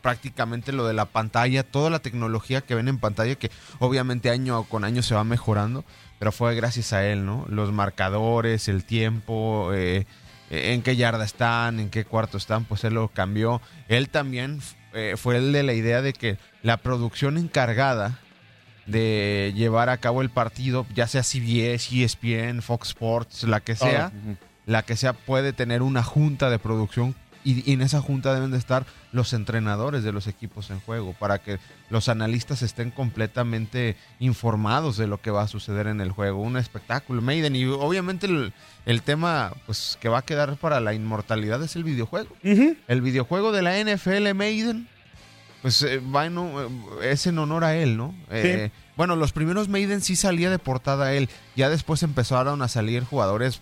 prácticamente 0.00 0.72
lo 0.72 0.84
de 0.84 0.94
la 0.94 1.04
pantalla, 1.04 1.62
toda 1.62 1.88
la 1.88 2.00
tecnología 2.00 2.62
que 2.62 2.74
ven 2.74 2.88
en 2.88 2.98
pantalla 2.98 3.36
que 3.36 3.52
obviamente 3.78 4.30
año 4.30 4.64
con 4.64 4.82
año 4.82 5.00
se 5.04 5.14
va 5.14 5.22
mejorando, 5.22 5.84
pero 6.18 6.32
fue 6.32 6.56
gracias 6.56 6.92
a 6.92 7.06
él, 7.06 7.24
¿no? 7.24 7.46
Los 7.48 7.70
marcadores, 7.70 8.66
el 8.66 8.82
tiempo, 8.82 9.70
eh, 9.72 10.06
en 10.50 10.82
qué 10.82 10.96
yarda 10.96 11.24
están, 11.24 11.78
en 11.78 11.88
qué 11.88 12.04
cuarto 12.04 12.38
están, 12.38 12.64
pues 12.64 12.82
él 12.82 12.94
lo 12.94 13.10
cambió. 13.10 13.60
Él 13.86 14.08
también 14.08 14.60
eh, 14.92 15.14
fue 15.16 15.36
el 15.36 15.52
de 15.52 15.62
la 15.62 15.74
idea 15.74 16.02
de 16.02 16.14
que 16.14 16.36
la 16.64 16.78
producción 16.78 17.38
encargada 17.38 18.18
de 18.86 19.52
llevar 19.54 19.88
a 19.88 19.98
cabo 19.98 20.22
el 20.22 20.30
partido, 20.30 20.86
ya 20.94 21.06
sea 21.06 21.22
CBS, 21.22 22.02
ESPN, 22.02 22.62
Fox 22.62 22.88
Sports, 22.88 23.44
la 23.44 23.60
que 23.60 23.76
sea, 23.76 24.12
la 24.66 24.82
que 24.82 24.96
sea 24.96 25.12
puede 25.12 25.52
tener 25.52 25.82
una 25.82 26.02
junta 26.02 26.50
de 26.50 26.58
producción 26.58 27.14
y, 27.44 27.68
y 27.68 27.74
en 27.74 27.82
esa 27.82 28.00
junta 28.00 28.34
deben 28.34 28.52
de 28.52 28.58
estar 28.58 28.86
los 29.12 29.32
entrenadores 29.32 30.04
de 30.04 30.12
los 30.12 30.26
equipos 30.26 30.70
en 30.70 30.80
juego 30.80 31.14
para 31.18 31.38
que 31.38 31.58
los 31.90 32.08
analistas 32.08 32.62
estén 32.62 32.90
completamente 32.90 33.96
informados 34.20 34.96
de 34.96 35.06
lo 35.06 35.20
que 35.20 35.30
va 35.30 35.42
a 35.42 35.48
suceder 35.48 35.86
en 35.86 36.00
el 36.00 36.12
juego. 36.12 36.40
Un 36.40 36.56
espectáculo, 36.56 37.20
Maiden. 37.20 37.56
Y 37.56 37.64
obviamente 37.66 38.26
el, 38.26 38.52
el 38.86 39.02
tema 39.02 39.52
pues 39.66 39.98
que 40.00 40.08
va 40.08 40.18
a 40.18 40.22
quedar 40.24 40.56
para 40.56 40.80
la 40.80 40.94
inmortalidad 40.94 41.62
es 41.62 41.76
el 41.76 41.84
videojuego. 41.84 42.34
El 42.42 43.02
videojuego 43.02 43.52
de 43.52 43.62
la 43.62 43.78
NFL 43.78 44.34
Maiden 44.34 44.88
pues 45.62 45.80
eh, 45.82 45.98
va 46.00 46.26
en 46.26 46.36
un- 46.38 46.98
eh, 47.02 47.10
es 47.12 47.26
en 47.26 47.38
honor 47.38 47.64
a 47.64 47.76
él, 47.76 47.96
¿no? 47.96 48.14
Eh, 48.30 48.70
Bueno, 48.96 49.16
los 49.16 49.32
primeros 49.32 49.68
Maiden 49.70 50.02
sí 50.02 50.16
salía 50.16 50.50
de 50.50 50.58
portada 50.58 51.14
él. 51.14 51.30
Ya 51.56 51.70
después 51.70 52.02
empezaron 52.02 52.60
a 52.60 52.68
salir 52.68 53.04
jugadores, 53.04 53.60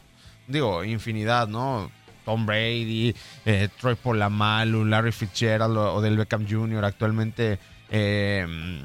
digo, 0.48 0.82
infinidad, 0.82 1.46
¿no? 1.46 1.88
Tom 2.24 2.46
Brady, 2.46 3.14
eh, 3.46 3.68
Troy 3.80 3.94
Polamalu, 3.94 4.84
Larry 4.84 5.12
Fitzgerald 5.12 5.76
o, 5.76 6.00
del 6.00 6.16
Beckham 6.16 6.46
Jr. 6.48 6.84
Actualmente 6.84 7.58
eh, 7.90 8.82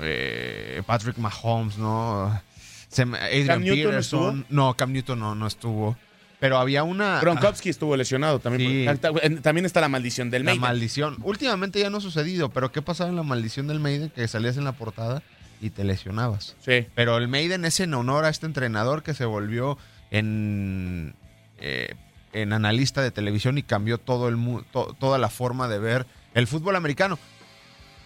eh, 0.00 0.82
Patrick 0.86 1.18
Mahomes, 1.18 1.78
¿no? 1.78 2.40
Adrian 3.26 3.46
¿Cam 3.46 3.62
Newton 3.62 3.82
no 3.84 3.90
Peterson. 3.90 4.46
No, 4.48 4.74
Cam 4.74 4.92
Newton 4.92 5.18
no, 5.18 5.34
no 5.34 5.46
estuvo. 5.46 5.96
Pero 6.40 6.58
había 6.58 6.84
una... 6.84 7.18
Gronkowski 7.20 7.68
estuvo 7.68 7.96
lesionado 7.96 8.38
también. 8.38 8.98
También 9.42 9.66
está 9.66 9.80
la 9.80 9.88
maldición 9.88 10.30
del 10.30 10.42
La 10.44 10.50
Maiden. 10.50 10.60
maldición. 10.60 11.16
Últimamente 11.22 11.80
ya 11.80 11.90
no 11.90 11.98
ha 11.98 12.00
sucedido, 12.00 12.48
pero 12.50 12.70
¿qué 12.70 12.80
pasaba 12.80 13.10
en 13.10 13.16
la 13.16 13.24
maldición 13.24 13.66
del 13.66 13.80
Maiden? 13.80 14.10
Que 14.10 14.28
salías 14.28 14.56
en 14.56 14.62
la 14.64 14.72
portada 14.72 15.22
y 15.60 15.70
te 15.70 15.82
lesionabas. 15.82 16.54
Sí. 16.64 16.86
Pero 16.94 17.16
el 17.16 17.26
Maiden 17.26 17.64
es 17.64 17.80
en 17.80 17.92
honor 17.94 18.24
a 18.24 18.28
este 18.28 18.46
entrenador 18.46 19.02
que 19.02 19.14
se 19.14 19.24
volvió 19.24 19.78
en, 20.12 21.14
eh, 21.58 21.94
en 22.32 22.52
analista 22.52 23.02
de 23.02 23.10
televisión 23.10 23.58
y 23.58 23.64
cambió 23.64 23.98
todo 23.98 24.28
el 24.28 24.36
mu- 24.36 24.62
to- 24.62 24.94
toda 25.00 25.18
la 25.18 25.30
forma 25.30 25.66
de 25.66 25.80
ver 25.80 26.06
el 26.34 26.46
fútbol 26.46 26.76
americano. 26.76 27.18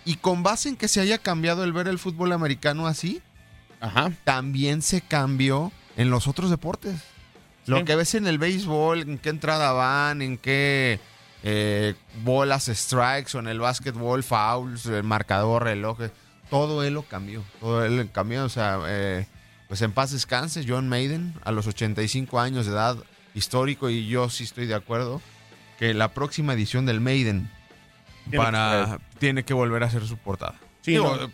Y 0.07 0.16
con 0.16 0.42
base 0.42 0.71
en 0.71 0.77
que 0.77 0.88
se 0.88 1.01
haya 1.01 1.18
cambiado 1.18 1.64
el 1.64 1.73
ver 1.75 1.87
el 1.87 1.99
fútbol 1.99 2.33
americano 2.33 2.87
así, 2.87 3.21
también 4.25 4.81
se 4.81 5.01
cambió 5.03 5.71
en 5.97 6.09
los 6.11 6.27
otros 6.29 6.49
deportes. 6.51 6.95
Lo 7.66 7.79
Sí. 7.79 7.85
que 7.85 7.96
ves 7.96 8.14
en 8.14 8.27
el 8.27 8.38
béisbol, 8.38 9.03
en 9.03 9.18
qué 9.18 9.29
entrada 9.31 9.72
van, 9.72 10.20
en 10.22 10.37
qué 10.38 10.98
eh, 11.44 11.94
bolas, 12.22 12.66
strikes, 12.72 13.37
o 13.37 13.40
en 13.40 13.48
el 13.48 13.59
básquetbol, 13.61 14.22
fouls, 14.22 14.87
el 14.87 15.03
marcador, 15.03 15.64
relojes, 15.64 16.11
todo 16.51 16.85
él 16.85 16.94
lo 16.94 17.03
cambió. 17.03 17.42
Todo 17.61 17.85
él 17.85 17.96
lo 17.96 18.12
cambió. 18.12 18.44
O 18.44 18.48
sea, 18.48 18.79
eh, 18.87 19.27
pues 19.68 19.83
en 19.83 19.92
paz 19.92 20.12
descanse, 20.12 20.64
John 20.68 20.88
Maiden, 20.88 21.35
a 21.44 21.51
los 21.53 21.66
85 21.66 22.38
años 22.38 22.66
de 22.66 22.72
edad, 22.72 22.96
histórico, 23.35 23.90
y 23.90 24.07
yo 24.07 24.29
sí 24.31 24.44
estoy 24.44 24.66
de 24.66 24.75
acuerdo, 24.75 25.20
que 25.79 25.94
la 25.94 26.09
próxima 26.14 26.53
edición 26.53 26.87
del 26.87 27.01
Maiden 27.01 27.51
Tiene 28.31 28.44
para, 28.44 28.98
tiene 29.18 29.44
que 29.44 29.55
volver 29.55 29.83
a 29.83 29.87
hacer 29.87 30.07
su 30.07 30.16
portada. 30.18 30.55
Sí, 30.83 30.92
Digo, 30.92 31.16
no. 31.16 31.31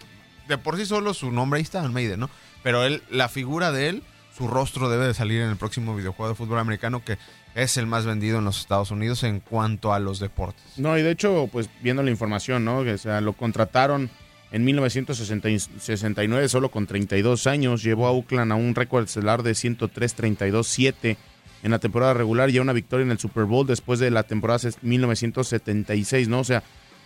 de 0.46 0.56
por 0.58 0.76
sí 0.78 0.86
solo 0.86 1.12
su 1.12 1.30
nombre 1.32 1.58
ahí 1.58 1.62
está, 1.64 1.82
Maiden, 1.88 2.20
¿no? 2.20 2.30
Pero 2.62 2.84
él, 2.84 3.02
la 3.10 3.28
figura 3.28 3.72
de 3.72 3.88
él, 3.90 4.02
su 4.38 4.46
rostro 4.48 4.88
debe 4.88 5.07
de 5.09 5.14
salir 5.14 5.40
en 5.42 5.51
el 5.51 5.57
próximo 5.57 5.94
videojuego 5.96 6.31
de 6.31 6.35
fútbol 6.37 6.59
americano 6.61 7.05
que 7.05 7.18
es 7.57 7.77
el 7.77 7.87
más 7.87 8.07
vendido 8.07 8.38
en 8.38 8.44
los 8.44 8.61
Estados 8.61 8.90
Unidos 8.92 9.24
en 9.24 9.40
cuanto 9.40 9.92
a 9.92 9.98
los 9.98 10.20
deportes. 10.20 10.62
No, 10.77 10.96
y 10.96 11.03
de 11.03 11.11
hecho, 11.11 11.48
pues 11.51 11.68
viendo 11.83 12.03
la 12.05 12.11
información, 12.11 12.64
¿no? 12.64 12.85
Que, 12.85 12.92
O 12.92 12.98
sea, 12.98 13.20
lo 13.20 13.33
contrataron 13.33 14.09
en 14.53 14.64
1969 14.64 16.48
solo 16.48 16.70
con 16.70 16.87
32 16.87 17.46
años. 17.46 17.83
Llevó 17.83 18.07
a 18.07 18.12
Oakland 18.12 18.53
a 18.53 18.55
un 18.55 18.74
récord 18.74 19.05
estelar 19.05 19.42
de 19.42 19.53
103-32-7 19.53 21.16
en 21.64 21.70
la 21.70 21.79
temporada 21.79 22.14
regular 22.14 22.51
y 22.51 22.59
a 22.59 22.62
una 22.62 22.72
victoria 22.72 23.05
en 23.05 23.11
el 23.11 23.18
Super 23.18 23.44
Bowl 23.44 23.66
después 23.66 23.98
de 23.98 24.11
la 24.11 24.22
temporada 24.22 24.61
ses- 24.61 24.79
1976, 24.83 26.29
¿no? 26.29 26.40
O 26.40 26.44
sea, 26.44 26.62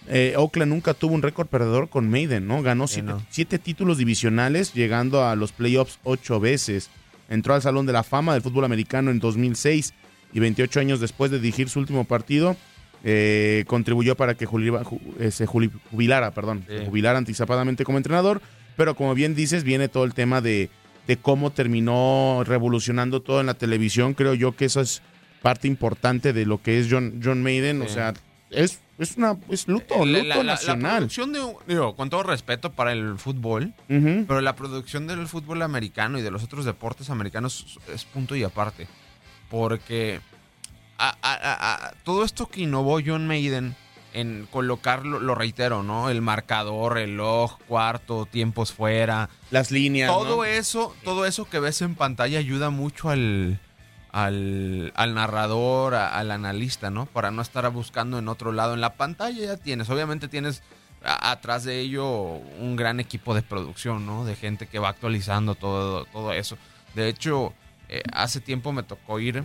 eh, 0.08 0.34
Oakland 0.36 0.70
nunca 0.72 0.94
tuvo 0.94 1.14
un 1.14 1.22
récord 1.22 1.46
perdedor 1.46 1.88
con 1.88 2.10
Maiden, 2.10 2.46
¿no? 2.46 2.62
Ganó 2.62 2.86
Sí, 2.86 2.94
siete, 2.94 3.08
no. 3.08 3.22
siete 3.30 3.58
títulos 3.58 3.96
divisionales, 3.98 4.74
llegando 4.74 5.24
a 5.26 5.36
los 5.36 5.52
playoffs 5.52 5.98
ocho 6.04 6.40
veces. 6.40 6.90
Entró 7.32 7.54
al 7.54 7.62
Salón 7.62 7.86
de 7.86 7.92
la 7.92 8.02
Fama 8.02 8.34
del 8.34 8.42
fútbol 8.42 8.64
americano 8.64 9.10
en 9.10 9.18
2006 9.18 9.94
y 10.32 10.40
28 10.40 10.80
años 10.80 11.00
después 11.00 11.30
de 11.30 11.38
dirigir 11.40 11.68
su 11.68 11.78
último 11.80 12.04
partido, 12.04 12.56
eh, 13.04 13.64
contribuyó 13.66 14.16
para 14.16 14.34
que 14.34 14.46
ju- 14.46 15.00
eh, 15.18 15.30
se 15.30 15.46
jubilara, 15.46 16.30
perdón, 16.30 16.64
se 16.68 16.86
jubilara 16.86 17.18
anticipadamente 17.18 17.84
como 17.84 17.98
entrenador. 17.98 18.40
Pero 18.76 18.94
como 18.94 19.14
bien 19.14 19.34
dices, 19.34 19.64
viene 19.64 19.88
todo 19.88 20.04
el 20.04 20.14
tema 20.14 20.40
de, 20.40 20.70
de 21.06 21.16
cómo 21.16 21.50
terminó 21.52 22.42
revolucionando 22.46 23.20
todo 23.20 23.40
en 23.40 23.46
la 23.46 23.54
televisión. 23.54 24.14
Creo 24.14 24.34
yo 24.34 24.54
que 24.56 24.66
eso 24.66 24.80
es 24.80 25.02
parte 25.42 25.68
importante 25.68 26.32
de 26.32 26.46
lo 26.46 26.62
que 26.62 26.78
es 26.78 26.86
John, 26.90 27.20
John 27.22 27.42
Maiden. 27.42 27.82
O 27.82 27.88
sea, 27.88 28.14
es, 28.50 28.80
es 29.04 29.16
una 29.16 29.36
es 29.50 29.68
luto, 29.68 30.04
La- 30.06 30.18
luto 30.18 30.24
la- 30.28 30.36
la- 30.36 30.42
la 30.44 30.52
nacional. 30.52 30.96
producción 30.96 31.32
de, 31.32 31.40
un- 31.40 31.54
digo, 31.66 31.94
con 31.96 32.10
todo 32.10 32.22
respeto 32.22 32.72
para 32.72 32.92
el 32.92 33.18
fútbol, 33.18 33.72
pero 33.88 34.40
la 34.40 34.54
producción 34.56 35.06
del 35.06 35.26
fútbol 35.28 35.62
americano 35.62 36.18
y 36.18 36.22
de 36.22 36.30
los 36.30 36.42
otros 36.42 36.64
deportes 36.64 37.10
americanos 37.10 37.78
es 37.92 38.04
punto 38.04 38.34
y 38.36 38.42
aparte. 38.44 38.86
Porque 39.50 40.20
a- 40.98 41.16
a- 41.22 41.32
a- 41.32 41.74
a- 41.88 41.92
todo 42.04 42.24
esto 42.24 42.46
que 42.48 42.62
innovó 42.62 43.00
John 43.04 43.26
Maiden 43.26 43.76
en 44.14 44.46
colocarlo, 44.50 45.20
lo 45.20 45.34
reitero, 45.34 45.82
¿no? 45.82 46.10
El 46.10 46.20
marcador, 46.20 46.94
reloj, 46.94 47.58
cuarto, 47.66 48.26
tiempos 48.26 48.72
fuera. 48.72 49.30
Las 49.50 49.70
líneas. 49.70 50.10
Todo 50.10 50.36
¿no? 50.38 50.44
eso, 50.44 50.94
todo 51.02 51.24
eso 51.24 51.46
que 51.46 51.58
ves 51.60 51.80
en 51.80 51.94
pantalla 51.94 52.38
ayuda 52.38 52.68
mucho 52.70 53.08
al, 53.08 53.58
al, 54.12 54.92
al 54.94 55.14
narrador, 55.14 55.94
a- 55.94 56.16
al 56.18 56.30
analista, 56.30 56.90
¿no? 56.90 57.06
Para 57.06 57.30
no 57.30 57.42
estar 57.42 57.68
buscando 57.70 58.18
en 58.18 58.28
otro 58.28 58.52
lado. 58.52 58.74
En 58.74 58.80
la 58.80 58.94
pantalla 58.94 59.38
ya 59.44 59.56
tienes, 59.56 59.88
obviamente 59.90 60.28
tienes 60.28 60.62
a- 61.04 61.30
atrás 61.32 61.64
de 61.64 61.80
ello 61.80 62.06
un 62.06 62.76
gran 62.76 63.00
equipo 63.00 63.34
de 63.34 63.42
producción, 63.42 64.06
¿no? 64.06 64.24
De 64.24 64.36
gente 64.36 64.66
que 64.66 64.78
va 64.78 64.90
actualizando 64.90 65.54
todo, 65.54 66.04
todo 66.06 66.32
eso. 66.32 66.56
De 66.94 67.08
hecho, 67.08 67.54
eh, 67.88 68.02
hace 68.12 68.40
tiempo 68.40 68.72
me 68.72 68.82
tocó 68.82 69.18
ir 69.18 69.44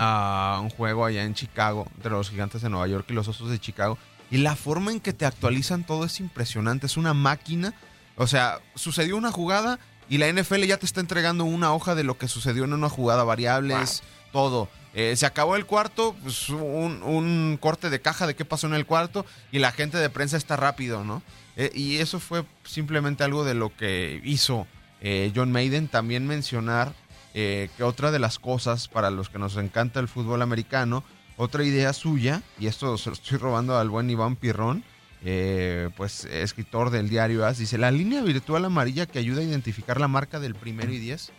a 0.00 0.60
un 0.62 0.68
juego 0.70 1.06
allá 1.06 1.24
en 1.24 1.32
Chicago, 1.34 1.86
entre 1.96 2.10
los 2.10 2.28
gigantes 2.30 2.60
de 2.62 2.68
Nueva 2.68 2.86
York 2.86 3.06
y 3.08 3.14
los 3.14 3.28
osos 3.28 3.48
de 3.50 3.58
Chicago. 3.58 3.96
Y 4.30 4.36
la 4.38 4.54
forma 4.54 4.92
en 4.92 5.00
que 5.00 5.12
te 5.14 5.24
actualizan 5.26 5.84
todo 5.84 6.04
es 6.04 6.20
impresionante. 6.20 6.86
Es 6.86 6.96
una 6.98 7.14
máquina. 7.14 7.72
O 8.16 8.26
sea, 8.26 8.60
sucedió 8.74 9.16
una 9.16 9.32
jugada 9.32 9.78
y 10.10 10.18
la 10.18 10.30
NFL 10.30 10.64
ya 10.64 10.76
te 10.76 10.86
está 10.86 11.00
entregando 11.00 11.44
una 11.44 11.72
hoja 11.72 11.94
de 11.94 12.02
lo 12.02 12.18
que 12.18 12.26
sucedió 12.26 12.64
en 12.64 12.72
una 12.72 12.88
jugada, 12.88 13.22
variables, 13.22 14.02
todo. 14.32 14.68
Eh, 14.92 15.14
se 15.14 15.24
acabó 15.24 15.54
el 15.54 15.66
cuarto, 15.66 16.16
pues 16.20 16.48
un, 16.48 17.04
un 17.04 17.56
corte 17.60 17.90
de 17.90 18.00
caja 18.00 18.26
de 18.26 18.34
qué 18.34 18.44
pasó 18.44 18.66
en 18.66 18.74
el 18.74 18.86
cuarto 18.86 19.24
y 19.52 19.60
la 19.60 19.70
gente 19.70 19.98
de 19.98 20.10
prensa 20.10 20.36
está 20.36 20.56
rápido, 20.56 21.04
¿no? 21.04 21.22
Eh, 21.56 21.70
y 21.74 21.98
eso 21.98 22.18
fue 22.18 22.44
simplemente 22.64 23.22
algo 23.22 23.44
de 23.44 23.54
lo 23.54 23.74
que 23.76 24.20
hizo 24.24 24.66
eh, 25.00 25.30
John 25.32 25.52
Maiden. 25.52 25.86
También 25.86 26.26
mencionar 26.26 26.92
que 27.32 27.70
otra 27.80 28.10
de 28.10 28.18
las 28.18 28.40
cosas 28.40 28.88
para 28.88 29.10
los 29.10 29.28
que 29.28 29.38
nos 29.38 29.56
encanta 29.56 30.00
el 30.00 30.08
fútbol 30.08 30.42
americano, 30.42 31.04
otra 31.36 31.62
idea 31.62 31.92
suya, 31.92 32.42
y 32.58 32.66
esto 32.66 32.98
se 32.98 33.10
lo 33.10 33.14
estoy 33.14 33.38
robando 33.38 33.78
al 33.78 33.88
buen 33.88 34.10
Iván 34.10 34.34
Pirrón, 34.34 34.82
eh, 35.24 35.90
pues 35.96 36.24
escritor 36.24 36.90
del 36.90 37.08
diario 37.08 37.44
AS, 37.44 37.58
dice, 37.58 37.76
la 37.76 37.90
línea 37.90 38.22
virtual 38.22 38.64
amarilla 38.64 39.06
que 39.06 39.18
ayuda 39.18 39.40
a 39.40 39.44
identificar 39.44 40.00
la 40.00 40.08
marca 40.08 40.40
del 40.40 40.54
primero 40.54 40.92
y 40.92 40.98
diez, 40.98 41.32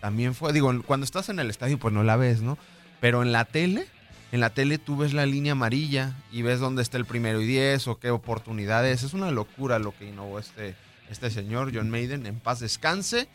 también 0.00 0.34
fue, 0.34 0.52
digo, 0.52 0.72
cuando 0.84 1.04
estás 1.04 1.28
en 1.28 1.38
el 1.38 1.50
estadio 1.50 1.78
pues 1.78 1.94
no 1.94 2.02
la 2.02 2.16
ves, 2.16 2.42
¿no? 2.42 2.58
Pero 3.00 3.22
en 3.22 3.32
la 3.32 3.44
tele, 3.44 3.86
en 4.32 4.40
la 4.40 4.50
tele 4.50 4.78
tú 4.78 4.96
ves 4.96 5.12
la 5.12 5.26
línea 5.26 5.52
amarilla 5.52 6.14
y 6.30 6.42
ves 6.42 6.60
dónde 6.60 6.82
está 6.82 6.96
el 6.96 7.04
primero 7.04 7.40
y 7.40 7.46
diez 7.46 7.88
o 7.88 7.98
qué 7.98 8.10
oportunidades. 8.10 9.02
Es 9.02 9.14
una 9.14 9.30
locura 9.30 9.78
lo 9.78 9.96
que 9.96 10.08
innovó 10.08 10.38
este, 10.38 10.74
este 11.10 11.30
señor, 11.30 11.72
John 11.74 11.90
Maiden, 11.90 12.26
en 12.26 12.38
paz 12.38 12.60
descanse. 12.60 13.28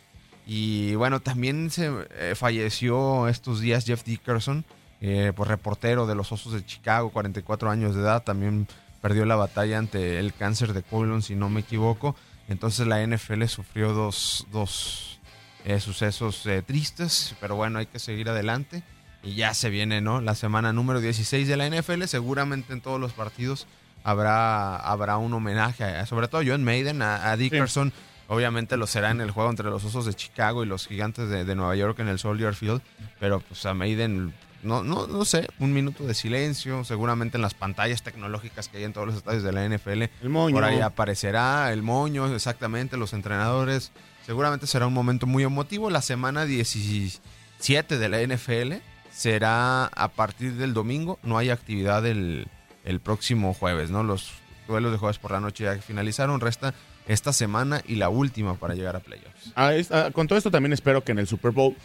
Y 0.47 0.95
bueno, 0.95 1.19
también 1.21 1.71
se 1.71 1.91
eh, 2.11 2.33
falleció 2.35 3.27
estos 3.27 3.59
días 3.59 3.85
Jeff 3.85 4.03
Dickerson, 4.03 4.63
eh, 5.01 5.33
pues 5.35 5.49
reportero 5.49 6.05
de 6.05 6.15
los 6.15 6.31
Osos 6.31 6.53
de 6.53 6.65
Chicago, 6.65 7.09
44 7.09 7.69
años 7.69 7.95
de 7.95 8.01
edad, 8.01 8.23
también 8.23 8.67
perdió 9.05 9.23
la 9.25 9.35
batalla 9.35 9.77
ante 9.77 10.17
el 10.17 10.33
cáncer 10.33 10.73
de 10.73 10.81
colon, 10.81 11.21
si 11.21 11.35
no 11.35 11.47
me 11.47 11.59
equivoco. 11.59 12.15
Entonces 12.47 12.87
la 12.87 13.05
NFL 13.05 13.43
sufrió 13.43 13.93
dos, 13.93 14.47
dos 14.51 15.19
eh, 15.63 15.79
sucesos 15.79 16.43
eh, 16.47 16.63
tristes, 16.63 17.35
pero 17.39 17.55
bueno, 17.55 17.77
hay 17.77 17.85
que 17.85 17.99
seguir 17.99 18.29
adelante. 18.29 18.81
Y 19.21 19.35
ya 19.35 19.53
se 19.53 19.69
viene, 19.69 20.01
¿no? 20.01 20.21
La 20.21 20.33
semana 20.33 20.73
número 20.73 21.01
16 21.01 21.47
de 21.47 21.55
la 21.55 21.69
NFL. 21.69 22.05
Seguramente 22.05 22.73
en 22.73 22.81
todos 22.81 22.99
los 22.99 23.13
partidos 23.13 23.67
habrá, 24.03 24.75
habrá 24.77 25.17
un 25.17 25.31
homenaje, 25.33 26.03
sobre 26.07 26.27
todo 26.27 26.41
John 26.43 26.63
Maiden, 26.63 27.03
a, 27.03 27.37
Dickerson. 27.37 27.93
Obviamente 28.27 28.75
lo 28.75 28.87
será 28.87 29.11
en 29.11 29.21
el 29.21 29.29
juego 29.29 29.51
entre 29.51 29.69
los 29.69 29.85
Osos 29.85 30.07
de 30.07 30.15
Chicago 30.15 30.63
y 30.63 30.65
los 30.65 30.87
Gigantes 30.87 31.29
de, 31.29 31.45
de 31.45 31.53
Nueva 31.53 31.75
York 31.75 31.99
en 31.99 32.07
el 32.07 32.17
Soldier 32.17 32.55
Field. 32.55 32.81
Pero 33.19 33.39
pues 33.39 33.67
a 33.67 33.75
Maiden 33.75 34.33
no, 34.65 34.83
no, 34.83 35.07
no 35.07 35.25
sé, 35.25 35.47
un 35.59 35.73
minuto 35.73 36.05
de 36.05 36.13
silencio, 36.13 36.83
seguramente 36.83 37.37
en 37.37 37.41
las 37.41 37.53
pantallas 37.53 38.03
tecnológicas 38.03 38.67
que 38.67 38.77
hay 38.77 38.83
en 38.83 38.93
todos 38.93 39.07
los 39.07 39.15
estadios 39.15 39.43
de 39.43 39.51
la 39.51 39.67
NFL. 39.67 40.03
El 40.21 40.29
moño. 40.29 40.55
Por 40.55 40.63
ahí 40.63 40.81
aparecerá 40.81 41.71
el 41.71 41.83
moño, 41.83 42.33
exactamente, 42.33 42.97
los 42.97 43.13
entrenadores. 43.13 43.91
Seguramente 44.25 44.67
será 44.67 44.87
un 44.87 44.93
momento 44.93 45.27
muy 45.27 45.43
emotivo. 45.43 45.89
La 45.89 46.01
semana 46.01 46.45
17 46.45 47.97
de 47.97 48.09
la 48.09 48.21
NFL 48.21 48.73
será 49.11 49.85
a 49.85 50.07
partir 50.09 50.53
del 50.53 50.73
domingo. 50.73 51.19
No 51.23 51.37
hay 51.37 51.51
actividad 51.51 52.05
el, 52.05 52.47
el 52.83 52.99
próximo 52.99 53.53
jueves, 53.53 53.91
¿no? 53.91 54.03
Los 54.03 54.31
duelos 54.67 54.91
de 54.91 54.97
jueves 54.97 55.19
por 55.19 55.31
la 55.31 55.39
noche 55.39 55.65
ya 55.65 55.77
finalizaron. 55.77 56.41
Resta 56.41 56.73
esta 57.07 57.33
semana 57.33 57.81
y 57.85 57.95
la 57.95 58.09
última 58.09 58.55
para 58.55 58.73
llegar 58.73 58.95
a 58.95 58.99
playoffs. 58.99 59.53
Ah, 59.55 60.09
con 60.11 60.27
todo 60.27 60.37
esto 60.37 60.51
también 60.51 60.73
espero 60.73 61.03
que 61.03 61.11
en 61.11 61.19
el 61.19 61.27
Super 61.27 61.51
Bowl 61.51 61.75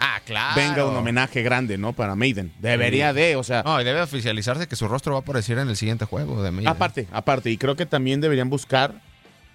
Ah, 0.00 0.20
claro. 0.24 0.56
venga 0.56 0.86
un 0.86 0.96
homenaje 0.96 1.42
grande, 1.42 1.76
¿no? 1.76 1.92
Para 1.92 2.16
Maiden. 2.16 2.52
Debería 2.58 3.12
de, 3.12 3.36
o 3.36 3.44
sea. 3.44 3.62
No, 3.62 3.80
y 3.80 3.84
debe 3.84 4.00
oficializarse 4.00 4.66
que 4.66 4.74
su 4.74 4.88
rostro 4.88 5.12
va 5.12 5.18
a 5.18 5.22
aparecer 5.22 5.58
en 5.58 5.68
el 5.68 5.76
siguiente 5.76 6.06
juego 6.06 6.42
de 6.42 6.50
Maiden. 6.50 6.68
Aparte, 6.68 7.06
aparte. 7.12 7.50
Y 7.50 7.58
creo 7.58 7.76
que 7.76 7.84
también 7.84 8.22
deberían 8.22 8.48
buscar, 8.48 8.94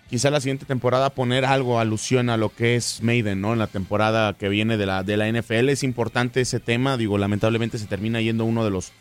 quizá 0.08 0.30
la 0.30 0.40
siguiente 0.40 0.66
temporada, 0.66 1.10
poner 1.10 1.46
algo, 1.46 1.80
alusión 1.80 2.30
a 2.30 2.38
lo 2.38 2.50
que 2.54 2.76
es 2.76 3.02
Maiden, 3.02 3.42
¿no? 3.42 3.54
En 3.54 3.60
la 3.60 3.68
temporada 3.68 4.34
que 4.34 4.48
viene 4.48 4.78
de 4.78 4.86
la, 4.86 5.02
de 5.02 5.18
la 5.18 5.28
NFL. 5.28 5.70
Es 5.70 5.82
importante 5.82 6.42
ese 6.42 6.60
tema. 6.60 6.96
Digo, 6.96 7.18
lamentablemente 7.18 7.80
se 7.80 7.88
termina 7.88 8.22
yendo 8.22 8.46
uno 8.46 8.64
de 8.64 8.70
los 8.70 8.92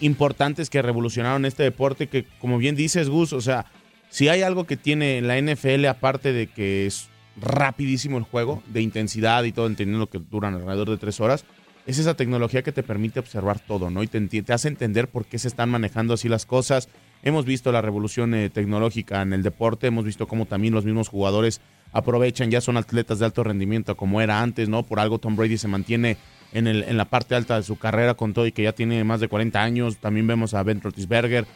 importantes 0.00 0.70
que 0.70 0.80
revolucionaron 0.80 1.44
este 1.44 1.64
deporte. 1.64 2.06
Que, 2.08 2.24
como 2.40 2.56
bien 2.56 2.76
dices, 2.76 3.10
Gus, 3.10 3.34
o 3.34 3.42
sea, 3.42 3.66
si 4.08 4.28
hay 4.28 4.40
algo 4.40 4.64
que 4.64 4.78
tiene 4.78 5.20
la 5.20 5.38
NFL, 5.38 5.84
aparte 5.86 6.32
de 6.32 6.46
que 6.46 6.86
es 6.86 7.08
rapidísimo 7.36 8.18
el 8.18 8.24
juego, 8.24 8.62
de 8.66 8.80
intensidad 8.80 9.44
y 9.44 9.52
todo, 9.52 9.66
entendiendo 9.66 10.08
que 10.08 10.18
duran 10.18 10.54
alrededor 10.54 10.90
de 10.90 10.98
tres 10.98 11.20
horas, 11.20 11.44
es 11.86 11.98
esa 11.98 12.14
tecnología 12.14 12.62
que 12.62 12.72
te 12.72 12.82
permite 12.82 13.20
observar 13.20 13.58
todo, 13.58 13.90
¿no? 13.90 14.02
Y 14.02 14.06
te, 14.06 14.20
te 14.20 14.52
hace 14.52 14.68
entender 14.68 15.08
por 15.08 15.26
qué 15.26 15.38
se 15.38 15.48
están 15.48 15.70
manejando 15.70 16.14
así 16.14 16.28
las 16.28 16.46
cosas. 16.46 16.88
Hemos 17.22 17.44
visto 17.44 17.72
la 17.72 17.82
revolución 17.82 18.34
eh, 18.34 18.50
tecnológica 18.50 19.22
en 19.22 19.32
el 19.32 19.42
deporte, 19.42 19.88
hemos 19.88 20.04
visto 20.04 20.26
cómo 20.26 20.46
también 20.46 20.74
los 20.74 20.84
mismos 20.84 21.08
jugadores 21.08 21.60
aprovechan, 21.92 22.50
ya 22.50 22.60
son 22.60 22.76
atletas 22.76 23.18
de 23.18 23.26
alto 23.26 23.44
rendimiento 23.44 23.96
como 23.96 24.20
era 24.20 24.40
antes, 24.40 24.68
¿no? 24.68 24.82
Por 24.82 24.98
algo 24.98 25.18
Tom 25.18 25.36
Brady 25.36 25.58
se 25.58 25.68
mantiene 25.68 26.16
en, 26.52 26.66
el, 26.66 26.82
en 26.84 26.96
la 26.96 27.04
parte 27.04 27.34
alta 27.34 27.56
de 27.56 27.62
su 27.62 27.76
carrera 27.76 28.14
con 28.14 28.32
todo 28.32 28.46
y 28.46 28.52
que 28.52 28.62
ya 28.62 28.72
tiene 28.72 29.04
más 29.04 29.20
de 29.20 29.28
40 29.28 29.62
años. 29.62 29.98
También 29.98 30.26
vemos 30.26 30.54
a 30.54 30.62
Ben 30.62 30.80
Roethlisberger. 30.80 31.46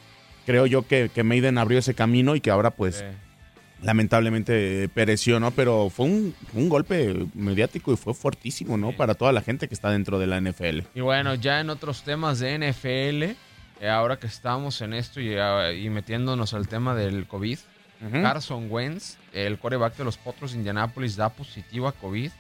Creo 0.45 0.67
yo 0.67 0.87
que, 0.87 1.11
que 1.13 1.25
Maiden 1.25 1.59
abrió 1.59 1.79
ese 1.79 1.95
camino 1.95 2.37
y 2.37 2.41
que 2.41 2.51
ahora 2.51 2.71
pues 2.71 3.05
lamentablemente 3.83 4.89
pereció, 4.89 5.39
¿no? 5.41 5.51
Pero 5.53 5.91
fue 5.91 6.07
un, 6.07 6.35
un, 6.55 6.69
golpe 6.69 7.27
mediático 7.35 7.93
y 7.93 7.97
fue 7.97 8.15
fortísimo, 8.15 8.77
¿no? 8.77 8.93
Para 8.93 9.15
toda 9.15 9.33
la 9.33 9.41
gente 9.41 9.69
que 9.69 9.75
está 9.75 9.91
dentro 9.91 10.19
de 10.19 10.27
la 10.27 10.41
NFL. 10.41 10.81
Y 10.95 11.01
bueno, 11.01 11.35
ya 11.35 11.61
en 11.61 11.71
otros 11.71 12.03
temas 12.03 12.41
de 12.41 12.59
NFL, 12.59 13.23
eh, 13.81 13.89
ahora 13.89 14.19
que 14.19 14.27
estamos 14.27 14.81
en 14.81 14.95
esto 14.95 15.21
y, 15.21 15.35
y, 15.35 15.91
metiéndonos 15.91 16.55
al 16.55 16.67
tema 16.69 16.95
del 16.95 17.27
COVID, 17.27 17.59
uh 17.59 18.05
-huh. 18.05 18.23
Carson 18.23 18.67
Wentz, 18.71 19.17
el 19.33 19.59
coreback 19.59 19.97
de 19.97 20.05
los 20.05 20.17
Potros 20.17 20.53
de 20.53 20.59
Indianapolis, 20.59 21.17
da 21.17 21.29
positivo 21.31 21.87
a 21.87 21.93
COVID. 21.93 22.31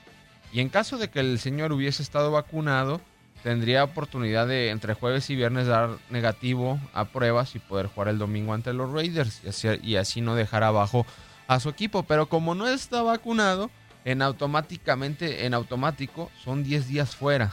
Y 0.53 0.61
en 0.61 0.69
caso 0.71 0.99
de 0.99 1.09
que 1.09 1.21
el 1.21 1.39
señor 1.39 1.73
hubiese 1.73 2.03
estado 2.03 2.33
vacunado, 2.33 3.01
tendría 3.43 3.85
oportunidad 3.85 4.49
de 4.49 4.71
entre 4.71 4.95
jueves 4.95 5.31
y 5.31 5.37
viernes 5.37 5.67
dar 5.67 5.91
negativo 6.11 6.81
a 6.93 7.05
pruebas 7.05 7.55
y 7.55 7.61
poder 7.61 7.87
jugar 7.87 8.09
el 8.09 8.19
domingo 8.19 8.53
ante 8.53 8.73
los 8.73 8.91
Raiders 8.91 9.41
y 9.45 9.49
así, 9.49 9.69
y 9.83 9.97
así 9.97 10.21
no 10.21 10.35
dejar 10.35 10.65
abajo 10.65 11.07
a 11.49 11.59
su 11.59 11.71
equipo, 11.71 12.05
pero 12.05 12.29
como 12.29 12.55
no 12.55 12.69
está 12.69 13.03
vacunado, 13.03 13.71
en 14.05 14.23
automáticamente, 14.23 15.47
en 15.47 15.55
automático, 15.55 16.31
son 16.45 16.63
10 16.63 16.89
días 16.89 17.17
fuera. 17.17 17.53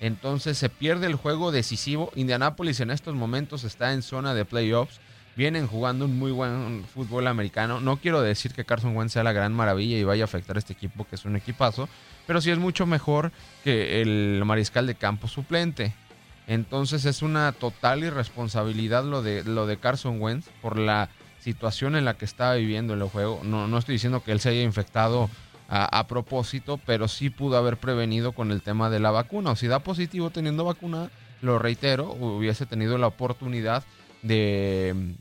Entonces 0.00 0.58
se 0.58 0.68
pierde 0.68 1.06
el 1.06 1.16
juego 1.16 1.50
decisivo. 1.50 2.12
Indianapolis 2.14 2.80
en 2.80 2.90
estos 2.90 3.14
momentos 3.14 3.64
está 3.64 3.92
en 3.92 4.02
zona 4.02 4.34
de 4.34 4.44
playoffs. 4.44 5.00
Vienen 5.34 5.66
jugando 5.66 6.04
un 6.04 6.18
muy 6.18 6.30
buen 6.30 6.84
fútbol 6.92 7.26
americano. 7.26 7.80
No 7.80 7.96
quiero 7.96 8.20
decir 8.20 8.52
que 8.52 8.66
Carson 8.66 8.96
Wentz 8.96 9.14
sea 9.14 9.22
la 9.22 9.32
gran 9.32 9.54
maravilla 9.54 9.96
y 9.96 10.04
vaya 10.04 10.24
a 10.24 10.26
afectar 10.26 10.56
a 10.56 10.58
este 10.58 10.74
equipo, 10.74 11.06
que 11.06 11.16
es 11.16 11.24
un 11.24 11.36
equipazo, 11.36 11.88
pero 12.26 12.40
sí 12.40 12.50
es 12.50 12.58
mucho 12.58 12.84
mejor 12.84 13.32
que 13.64 14.02
el 14.02 14.42
mariscal 14.44 14.86
de 14.86 14.94
campo 14.94 15.26
suplente. 15.26 15.94
Entonces 16.46 17.06
es 17.06 17.22
una 17.22 17.52
total 17.52 18.04
irresponsabilidad 18.04 19.04
lo 19.04 19.22
de, 19.22 19.42
lo 19.44 19.66
de 19.66 19.78
Carson 19.78 20.20
Wentz 20.20 20.48
por 20.60 20.78
la 20.78 21.08
situación 21.42 21.96
en 21.96 22.04
la 22.04 22.14
que 22.14 22.24
estaba 22.24 22.54
viviendo 22.54 22.94
el 22.94 23.02
juego. 23.04 23.40
No, 23.42 23.66
no 23.66 23.78
estoy 23.78 23.94
diciendo 23.94 24.22
que 24.22 24.32
él 24.32 24.40
se 24.40 24.50
haya 24.50 24.62
infectado 24.62 25.28
a, 25.74 26.06
propósito, 26.06 26.78
pero 26.84 27.08
sí 27.08 27.30
pudo 27.30 27.56
haber 27.56 27.78
prevenido 27.78 28.32
con 28.32 28.50
el 28.50 28.60
tema 28.60 28.90
de 28.90 29.00
la 29.00 29.10
vacuna. 29.10 29.52
O 29.52 29.56
si 29.56 29.68
da 29.68 29.78
positivo 29.78 30.28
teniendo 30.28 30.64
vacuna, 30.64 31.10
lo 31.40 31.58
reitero, 31.58 32.12
hubiese 32.12 32.66
tenido 32.66 32.98
la 32.98 33.06
oportunidad 33.06 33.82
de 34.20 35.14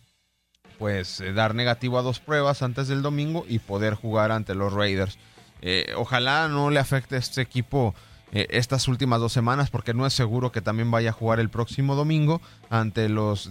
pues 0.77 1.23
dar 1.35 1.55
negativo 1.55 1.99
a 1.99 2.01
dos 2.01 2.19
pruebas 2.19 2.63
antes 2.63 2.89
del 2.89 3.01
domingo 3.01 3.45
y 3.47 3.59
poder 3.59 3.93
jugar 3.93 4.31
ante 4.31 4.53
los 4.53 4.73
Raiders. 4.73 5.17
Eh, 5.61 5.93
ojalá 5.95 6.49
no 6.49 6.69
le 6.69 6.79
afecte 6.79 7.15
a 7.15 7.19
este 7.19 7.41
equipo 7.41 7.95
eh, 8.31 8.47
estas 8.51 8.87
últimas 8.87 9.19
dos 9.19 9.33
semanas 9.33 9.69
porque 9.69 9.93
no 9.93 10.05
es 10.05 10.13
seguro 10.13 10.51
que 10.51 10.61
también 10.61 10.91
vaya 10.91 11.09
a 11.09 11.13
jugar 11.13 11.39
el 11.39 11.49
próximo 11.49 11.95
domingo 11.95 12.41
ante 12.69 13.09
los 13.09 13.49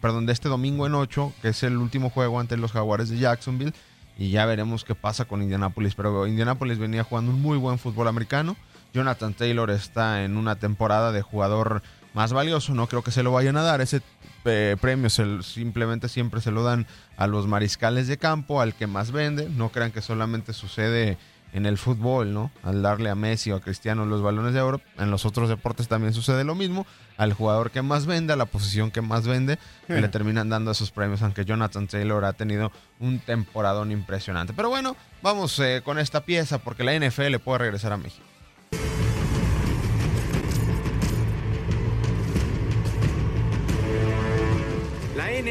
perdón 0.00 0.26
de 0.26 0.32
este 0.32 0.48
domingo 0.48 0.86
en 0.86 0.94
8 0.94 1.32
que 1.42 1.48
es 1.48 1.62
el 1.62 1.76
último 1.76 2.10
juego 2.10 2.40
ante 2.40 2.56
los 2.56 2.72
Jaguares 2.72 3.08
de 3.10 3.18
Jacksonville 3.18 3.74
y 4.16 4.30
ya 4.30 4.46
veremos 4.46 4.84
qué 4.84 4.94
pasa 4.94 5.24
con 5.24 5.42
Indianapolis. 5.42 5.94
Pero 5.94 6.26
Indianapolis 6.26 6.78
venía 6.78 7.04
jugando 7.04 7.32
un 7.32 7.42
muy 7.42 7.58
buen 7.58 7.78
fútbol 7.78 8.08
americano. 8.08 8.56
Jonathan 8.92 9.34
Taylor 9.34 9.70
está 9.70 10.24
en 10.24 10.36
una 10.36 10.56
temporada 10.56 11.10
de 11.10 11.22
jugador 11.22 11.82
más 12.14 12.32
valioso 12.32 12.72
no 12.74 12.86
creo 12.86 13.02
que 13.02 13.10
se 13.10 13.24
lo 13.24 13.32
vayan 13.32 13.56
a 13.56 13.62
dar. 13.62 13.80
Ese 13.80 14.00
eh, 14.44 14.76
premio 14.80 15.10
se, 15.10 15.42
simplemente 15.42 16.08
siempre 16.08 16.40
se 16.40 16.52
lo 16.52 16.62
dan 16.62 16.86
a 17.16 17.26
los 17.26 17.48
mariscales 17.48 18.06
de 18.06 18.18
campo 18.18 18.60
al 18.60 18.74
que 18.74 18.86
más 18.86 19.10
vende. 19.10 19.48
No 19.48 19.70
crean 19.70 19.90
que 19.90 20.00
solamente 20.00 20.52
sucede 20.52 21.18
en 21.54 21.66
el 21.66 21.78
fútbol, 21.78 22.34
¿no? 22.34 22.50
Al 22.64 22.82
darle 22.82 23.08
a 23.08 23.14
Messi 23.14 23.52
o 23.52 23.56
a 23.56 23.60
Cristiano 23.60 24.04
los 24.04 24.20
balones 24.20 24.52
de 24.54 24.60
oro, 24.60 24.80
en 24.98 25.10
los 25.12 25.24
otros 25.24 25.48
deportes 25.48 25.86
también 25.86 26.12
sucede 26.12 26.44
lo 26.44 26.56
mismo. 26.56 26.84
Al 27.16 27.32
jugador 27.32 27.70
que 27.70 27.80
más 27.80 28.06
vende, 28.06 28.32
a 28.32 28.36
la 28.36 28.46
posición 28.46 28.90
que 28.90 29.00
más 29.00 29.24
vende, 29.24 29.60
que 29.86 30.00
le 30.00 30.08
terminan 30.08 30.48
dando 30.48 30.72
esos 30.72 30.90
premios, 30.90 31.22
aunque 31.22 31.44
Jonathan 31.44 31.86
Taylor 31.86 32.24
ha 32.24 32.32
tenido 32.32 32.72
un 32.98 33.20
temporadón 33.20 33.92
impresionante. 33.92 34.52
Pero 34.52 34.68
bueno, 34.68 34.96
vamos 35.22 35.56
eh, 35.60 35.80
con 35.84 36.00
esta 36.00 36.24
pieza 36.24 36.58
porque 36.58 36.82
la 36.82 36.98
NFL 36.98 37.36
puede 37.36 37.60
regresar 37.60 37.92
a 37.92 37.98
México. 37.98 38.26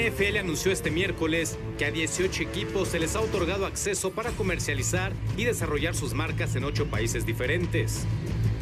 NFL 0.04 0.38
anunció 0.38 0.72
este 0.74 0.92
miércoles 0.92 1.58
que 1.78 1.86
a 1.86 1.92
18 1.92 2.44
equipos 2.44 2.90
se 2.90 3.00
les 3.00 3.16
ha 3.16 3.22
otorgado 3.22 3.66
acceso 3.66 4.12
para 4.12 4.32
comercializar 4.32 5.14
y 5.38 5.46
desarrollar 5.46 5.96
sus 5.96 6.14
marcas 6.14 6.58
en 6.58 6.66
ocho 6.66 6.88
países 6.88 7.26
diferentes. 7.26 8.06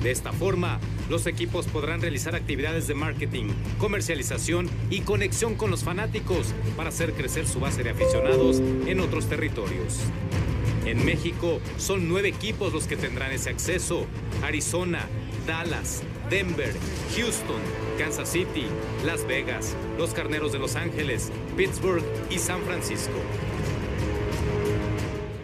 De 0.03 0.11
esta 0.11 0.33
forma, 0.33 0.79
los 1.09 1.25
equipos 1.25 1.65
podrán 1.65 1.99
realizar 1.99 2.35
actividades 2.35 2.87
de 2.87 2.93
marketing, 2.93 3.47
comercialización 3.79 4.69
y 4.91 5.01
conexión 5.01 5.55
con 5.55 5.71
los 5.71 5.83
fanáticos 5.83 6.53
para 6.77 6.89
hacer 6.89 7.13
crecer 7.13 7.47
su 7.47 7.59
base 7.59 7.81
de 7.81 7.89
aficionados 7.89 8.61
en 8.85 8.99
otros 8.99 9.27
territorios. 9.27 9.99
En 10.85 11.03
México 11.03 11.59
son 11.77 12.07
nueve 12.07 12.27
equipos 12.27 12.71
los 12.71 12.85
que 12.85 12.97
tendrán 12.97 13.31
ese 13.31 13.49
acceso. 13.49 14.05
Arizona, 14.43 15.07
Dallas, 15.47 16.03
Denver, 16.31 16.71
Houston, 17.17 17.59
Kansas 17.97 18.29
City, 18.29 18.63
Las 19.05 19.27
Vegas, 19.27 19.75
los 19.97 20.13
Carneros 20.13 20.53
de 20.53 20.59
Los 20.59 20.77
Ángeles, 20.77 21.29
Pittsburgh 21.57 22.05
y 22.29 22.39
San 22.39 22.61
Francisco. 22.61 23.11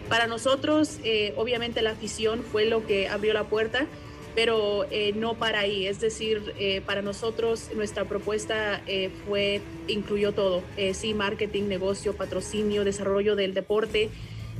Para 0.08 0.26
nosotros, 0.26 0.98
eh, 1.04 1.34
obviamente 1.36 1.82
la 1.82 1.90
afición 1.90 2.42
fue 2.42 2.64
lo 2.64 2.86
que 2.86 3.06
abrió 3.06 3.34
la 3.34 3.44
puerta, 3.44 3.86
pero 4.34 4.86
eh, 4.90 5.12
no 5.14 5.34
para 5.34 5.60
ahí. 5.60 5.86
Es 5.86 6.00
decir, 6.00 6.54
eh, 6.58 6.80
para 6.80 7.02
nosotros 7.02 7.68
nuestra 7.76 8.06
propuesta 8.06 8.80
fue 9.26 9.60
incluyó 9.88 10.32
todo, 10.32 10.62
sí, 10.94 11.12
marketing, 11.12 11.64
negocio, 11.64 12.16
patrocinio, 12.16 12.84
desarrollo 12.84 13.36
del 13.36 13.52
deporte. 13.52 14.08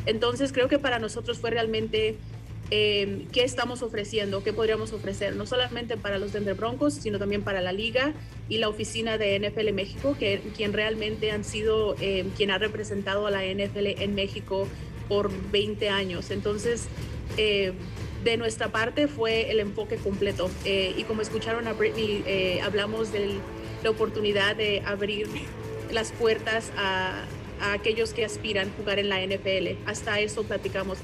Entonces 0.05 0.53
creo 0.53 0.69
que 0.69 0.79
para 0.79 0.99
nosotros 0.99 1.39
fue 1.39 1.51
realmente 1.51 2.17
qué 2.71 3.45
estamos 3.45 3.83
ofreciendo, 3.83 4.43
qué 4.45 4.53
podríamos 4.53 4.93
ofrecer, 4.93 5.35
no 5.37 5.47
solamente 5.47 5.97
para 5.97 6.19
los 6.19 6.33
Denver 6.33 6.55
Broncos, 6.55 6.95
sino 6.95 7.19
también 7.19 7.43
para 7.43 7.63
la 7.63 7.73
liga 7.73 8.13
y 8.49 8.59
la 8.59 8.69
oficina 8.69 9.17
de 9.17 9.39
NFL 9.39 9.73
México, 9.73 10.17
que 10.19 10.41
quien 10.57 10.73
realmente 10.73 11.31
han 11.31 11.45
sido 11.45 11.97
quien 12.37 12.51
ha 12.51 12.59
representado 12.59 13.27
a 13.27 13.31
la 13.31 13.43
NFL 13.45 14.03
en 14.03 14.15
México 14.15 14.69
por 15.09 15.31
20 15.51 15.89
años. 15.89 16.31
Entonces, 16.31 16.87
eh, 17.37 17.73
de 18.25 18.37
nuestra 18.37 18.69
parte 18.69 19.09
fue 19.09 19.51
el 19.51 19.61
enfoque 19.61 19.97
completo. 19.97 20.51
Eh, 20.65 20.95
y 20.97 21.05
como 21.05 21.23
escucharon 21.23 21.67
a 21.67 21.73
Britney, 21.73 22.23
eh, 22.27 22.61
hablamos 22.63 23.13
de 23.13 23.39
la 23.83 23.91
oportunidad 23.91 24.57
de 24.57 24.83
abrir 24.85 25.29
las 25.91 26.13
puertas 26.13 26.71
a, 26.77 27.25
a 27.61 27.73
aquellos 27.73 28.13
que 28.13 28.25
aspiran 28.25 28.69
a 28.69 28.71
jugar 28.77 28.99
en 28.99 29.09
la 29.09 29.25
NFL. 29.25 29.79
Hasta 29.87 30.21
eso 30.21 30.43
platicamos. 30.45 30.99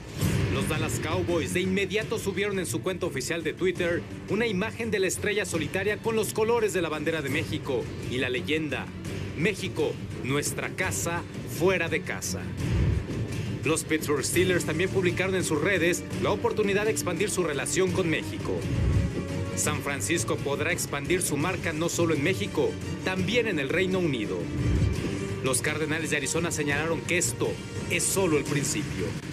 Los 0.54 0.68
Dallas 0.68 1.00
Cowboys 1.00 1.52
de 1.52 1.60
inmediato 1.60 2.16
subieron 2.16 2.60
en 2.60 2.66
su 2.66 2.80
cuenta 2.80 3.06
oficial 3.06 3.42
de 3.42 3.54
Twitter 3.54 4.02
una 4.28 4.46
imagen 4.46 4.92
de 4.92 5.00
la 5.00 5.08
estrella 5.08 5.44
solitaria 5.44 5.96
con 5.96 6.14
los 6.14 6.32
colores 6.32 6.72
de 6.72 6.80
la 6.80 6.88
bandera 6.88 7.22
de 7.22 7.28
México 7.28 7.82
y 8.08 8.18
la 8.18 8.28
leyenda, 8.28 8.86
México, 9.36 9.92
nuestra 10.22 10.68
casa 10.68 11.22
fuera 11.58 11.88
de 11.88 12.02
casa. 12.02 12.40
Los 13.64 13.82
Pittsburgh 13.82 14.24
Steelers 14.24 14.64
también 14.64 14.90
publicaron 14.90 15.34
en 15.34 15.42
sus 15.42 15.60
redes 15.60 16.04
la 16.22 16.30
oportunidad 16.30 16.84
de 16.84 16.92
expandir 16.92 17.30
su 17.30 17.42
relación 17.42 17.90
con 17.90 18.08
México. 18.08 18.56
San 19.56 19.82
Francisco 19.82 20.36
podrá 20.36 20.70
expandir 20.70 21.22
su 21.22 21.36
marca 21.36 21.72
no 21.72 21.88
solo 21.88 22.14
en 22.14 22.22
México, 22.22 22.70
también 23.04 23.48
en 23.48 23.58
el 23.58 23.70
Reino 23.70 23.98
Unido. 23.98 24.38
Los 25.42 25.62
Cardenales 25.62 26.10
de 26.10 26.18
Arizona 26.18 26.52
señalaron 26.52 27.00
que 27.00 27.18
esto 27.18 27.50
es 27.90 28.04
solo 28.04 28.38
el 28.38 28.44
principio. 28.44 29.23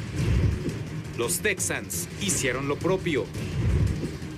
Los 1.21 1.38
Texans 1.38 2.07
hicieron 2.19 2.67
lo 2.67 2.77
propio. 2.77 3.27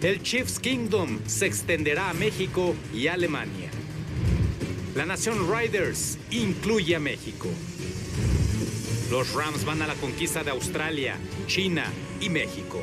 El 0.01 0.21
Chiefs 0.21 0.59
Kingdom 0.59 1.17
se 1.25 1.45
extenderá 1.45 2.09
a 2.09 2.13
México 2.13 2.75
y 2.93 3.07
Alemania. 3.07 3.71
La 4.93 5.05
nación 5.05 5.49
Riders 5.49 6.17
incluye 6.29 6.93
a 6.97 6.99
México. 6.99 7.47
Los 9.09 9.33
Rams 9.33 9.63
van 9.63 9.81
a 9.81 9.87
la 9.87 9.93
conquista 9.93 10.43
de 10.43 10.51
Australia, 10.51 11.15
China 11.47 11.85
y 12.19 12.27
México. 12.27 12.81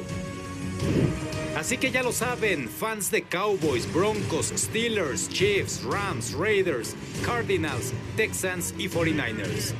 Así 1.54 1.76
que 1.76 1.90
ya 1.90 2.02
lo 2.02 2.12
saben, 2.12 2.70
fans 2.70 3.10
de 3.10 3.24
Cowboys, 3.24 3.86
Broncos, 3.92 4.50
Steelers, 4.56 5.28
Chiefs, 5.28 5.82
Rams, 5.82 6.32
Raiders, 6.32 6.96
Cardinals, 7.26 7.92
Texans 8.16 8.72
y 8.78 8.88
49ers. 8.88 9.74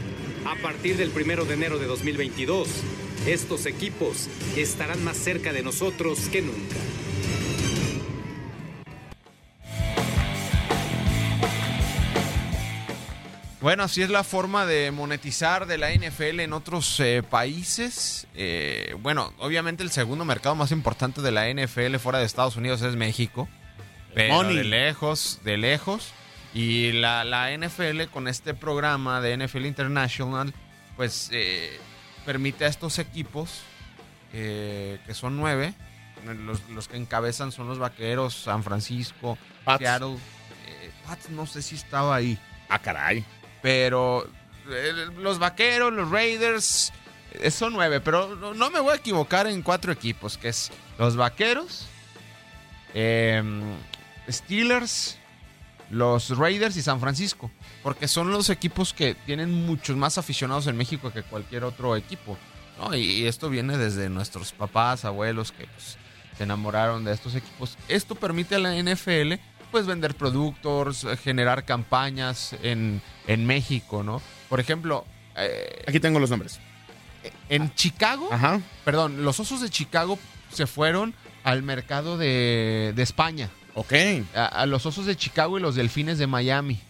A 0.44 0.56
partir 0.56 0.98
del 0.98 1.08
1 1.08 1.46
de 1.46 1.54
enero 1.54 1.78
de 1.78 1.86
2022, 1.86 2.68
estos 3.26 3.66
equipos 3.66 4.28
estarán 4.56 5.02
más 5.04 5.16
cerca 5.16 5.52
de 5.52 5.62
nosotros 5.62 6.28
que 6.30 6.42
nunca. 6.42 6.76
Bueno, 13.60 13.82
así 13.82 14.00
es 14.00 14.08
la 14.08 14.24
forma 14.24 14.64
de 14.64 14.90
monetizar 14.90 15.66
de 15.66 15.76
la 15.76 15.92
NFL 15.92 16.40
en 16.40 16.54
otros 16.54 16.98
eh, 16.98 17.22
países. 17.22 18.26
Eh, 18.34 18.96
bueno, 19.00 19.34
obviamente 19.38 19.82
el 19.82 19.90
segundo 19.90 20.24
mercado 20.24 20.54
más 20.54 20.72
importante 20.72 21.20
de 21.20 21.30
la 21.30 21.46
NFL 21.52 21.96
fuera 21.96 22.20
de 22.20 22.24
Estados 22.24 22.56
Unidos 22.56 22.80
es 22.80 22.96
México. 22.96 23.50
Pero 24.14 24.44
de 24.44 24.64
lejos, 24.64 25.40
de 25.44 25.58
lejos. 25.58 26.14
Y 26.54 26.92
la, 26.92 27.22
la, 27.24 27.54
NFL 27.56 28.04
con 28.10 28.28
este 28.28 28.54
programa 28.54 29.20
de 29.20 29.36
NFL 29.36 29.66
International, 29.66 30.54
pues 30.96 31.28
eh, 31.32 31.78
permite 32.24 32.64
a 32.64 32.68
estos 32.68 32.98
equipos, 32.98 33.62
que 34.32 34.98
son 35.12 35.36
nueve, 35.36 35.74
los, 36.24 36.68
los, 36.70 36.88
que 36.88 36.96
encabezan 36.96 37.50
son 37.50 37.68
los 37.68 37.78
Vaqueros, 37.78 38.34
San 38.34 38.62
Francisco, 38.62 39.36
Seattle. 39.78 40.16
Pats 41.06 41.30
no 41.30 41.46
sé 41.46 41.62
si 41.62 41.74
estaba 41.74 42.14
ahí. 42.14 42.38
Ah, 42.68 42.78
caray. 42.78 43.24
Pero 43.62 44.30
eh, 44.68 44.92
los 45.18 45.38
vaqueros, 45.38 45.92
los 45.92 46.10
Raiders, 46.10 46.92
eh, 47.32 47.50
son 47.50 47.72
nueve, 47.72 48.00
pero 48.00 48.36
no, 48.36 48.70
me 48.70 48.80
voy 48.80 48.92
a 48.92 48.96
equivocar 48.96 49.46
en 49.46 49.62
cuatro 49.62 49.92
equipos, 49.92 50.38
que 50.38 50.48
es 50.48 50.70
los 50.98 51.16
vaqueros, 51.16 51.86
em, 52.94 53.62
Steelers, 54.28 55.18
los 55.90 56.36
Raiders 56.36 56.76
y 56.76 56.82
San 56.82 57.00
Francisco. 57.00 57.50
Porque 57.82 58.08
son 58.08 58.30
los 58.30 58.50
equipos 58.50 58.92
que 58.92 59.14
tienen 59.14 59.52
muchos 59.66 59.96
más 59.96 60.18
aficionados 60.18 60.66
en 60.66 60.76
México 60.76 61.12
que 61.12 61.22
cualquier 61.22 61.64
otro 61.64 61.96
equipo. 61.96 62.36
Y, 62.92 63.26
esto 63.26 63.50
viene 63.50 63.76
desde 63.76 64.08
nuestros 64.08 64.52
papás, 64.52 65.04
abuelos 65.04 65.52
que 65.52 65.66
pues, 65.66 65.98
se 66.36 66.44
enamoraron 66.44 67.04
de 67.04 67.12
estos 67.12 67.34
equipos. 67.34 67.76
Esto 67.88 68.14
permite 68.14 68.54
a 68.54 68.58
la 68.58 68.74
NFL 68.74 69.34
pues 69.70 69.86
vender 69.86 70.14
productos, 70.14 71.06
generar 71.22 71.64
campañas 71.64 72.56
en, 72.62 73.00
en 73.26 73.46
México, 73.46 74.02
¿no? 74.02 74.20
Por 74.48 74.60
ejemplo... 74.60 75.04
Eh, 75.36 75.84
Aquí 75.86 76.00
tengo 76.00 76.18
los 76.18 76.30
nombres. 76.30 76.58
En 77.48 77.72
Chicago, 77.74 78.30
perdón, 78.84 79.24
los 79.24 79.38
Osos 79.40 79.60
de 79.60 79.68
Chicago 79.68 80.18
se 80.52 80.66
fueron 80.66 81.14
al 81.44 81.62
mercado 81.62 82.16
de, 82.16 82.94
España. 82.96 83.50
Ok. 83.74 83.92
A, 84.34 84.66
los 84.66 84.86
Osos 84.86 85.06
de 85.06 85.16
Chicago 85.16 85.58
y 85.58 85.60
los 85.60 85.74
Delfines 85.74 86.18
de 86.18 86.26
Miami. 86.26 86.80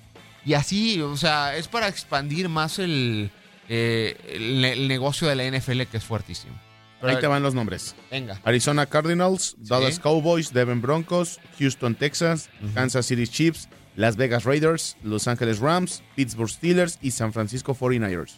Y 0.44 0.54
así, 0.54 1.00
o 1.00 1.16
sea, 1.16 1.56
es 1.56 1.68
para 1.68 1.88
expandir 1.88 2.48
más 2.48 2.78
el, 2.78 3.30
eh, 3.68 4.16
el 4.34 4.88
negocio 4.88 5.28
de 5.28 5.36
la 5.36 5.44
NFL 5.44 5.82
que 5.82 5.98
es 5.98 6.04
fuertísimo. 6.04 6.58
Ahí 7.02 7.18
te 7.18 7.26
van 7.26 7.42
los 7.42 7.54
nombres. 7.54 7.94
Venga. 8.10 8.38
Arizona 8.44 8.86
Cardinals, 8.86 9.56
Dallas 9.58 9.98
Cowboys, 9.98 10.52
Devon 10.52 10.82
Broncos, 10.82 11.40
Houston 11.58 11.94
Texas, 11.94 12.50
Kansas 12.74 13.06
City 13.06 13.26
Chiefs, 13.26 13.68
Las 13.96 14.16
Vegas 14.16 14.44
Raiders, 14.44 14.96
Los 15.02 15.26
Ángeles 15.26 15.60
Rams, 15.60 16.02
Pittsburgh 16.14 16.50
Steelers 16.50 16.98
y 17.00 17.12
San 17.12 17.32
Francisco 17.32 17.74
49ers. 17.74 18.32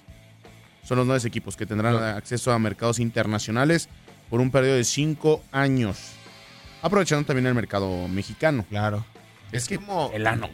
Son 0.84 0.96
los 0.96 1.06
nueve 1.06 1.26
equipos 1.26 1.56
que 1.56 1.66
tendrán 1.66 1.96
acceso 1.96 2.52
a 2.52 2.58
mercados 2.58 2.98
internacionales 2.98 3.88
por 4.30 4.40
un 4.40 4.50
periodo 4.50 4.76
de 4.76 4.84
cinco 4.84 5.42
años. 5.52 5.98
Aprovechando 6.82 7.26
también 7.26 7.46
el 7.46 7.54
mercado 7.54 8.08
mexicano. 8.08 8.64
Claro. 8.68 9.04
Es, 9.52 9.68
que 9.68 9.76
como 9.76 10.10
el 10.14 10.26
ano. 10.26 10.48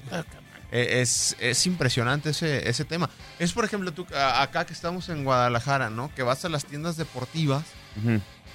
Eh, 0.71 1.01
es, 1.01 1.37
es, 1.41 1.67
impresionante 1.67 2.31
ese, 2.31 2.69
ese 2.69 2.85
tema. 2.85 3.09
Es, 3.39 3.53
por 3.53 3.65
ejemplo, 3.65 3.93
tú, 3.93 4.07
acá 4.15 4.67
que 4.67 4.75
estamos 4.75 5.09
en 5.09 5.25
Guadalajara, 5.25 5.89
¿no? 5.89 6.15
Que 6.15 6.23
vas 6.23 6.45
a 6.45 6.49
las 6.49 6.67
tiendas 6.67 6.97
deportivas 6.97 7.65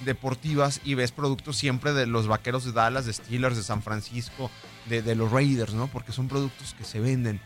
deportivas 0.00 0.80
y 0.84 0.94
ves 0.94 1.12
productos 1.12 1.56
siempre 1.56 1.92
de 1.92 2.06
los 2.06 2.26
vaqueros 2.26 2.64
de 2.64 2.72
Dallas, 2.72 3.06
de 3.06 3.12
Steelers, 3.12 3.56
de 3.56 3.62
San 3.62 3.82
Francisco, 3.82 4.50
de, 4.86 5.14
los 5.14 5.30
Raiders, 5.30 5.74
¿no? 5.74 5.86
Porque 5.88 6.12
son 6.12 6.28
productos 6.28 6.74
que 6.74 6.84
se 6.84 7.00
venden. 7.00 7.40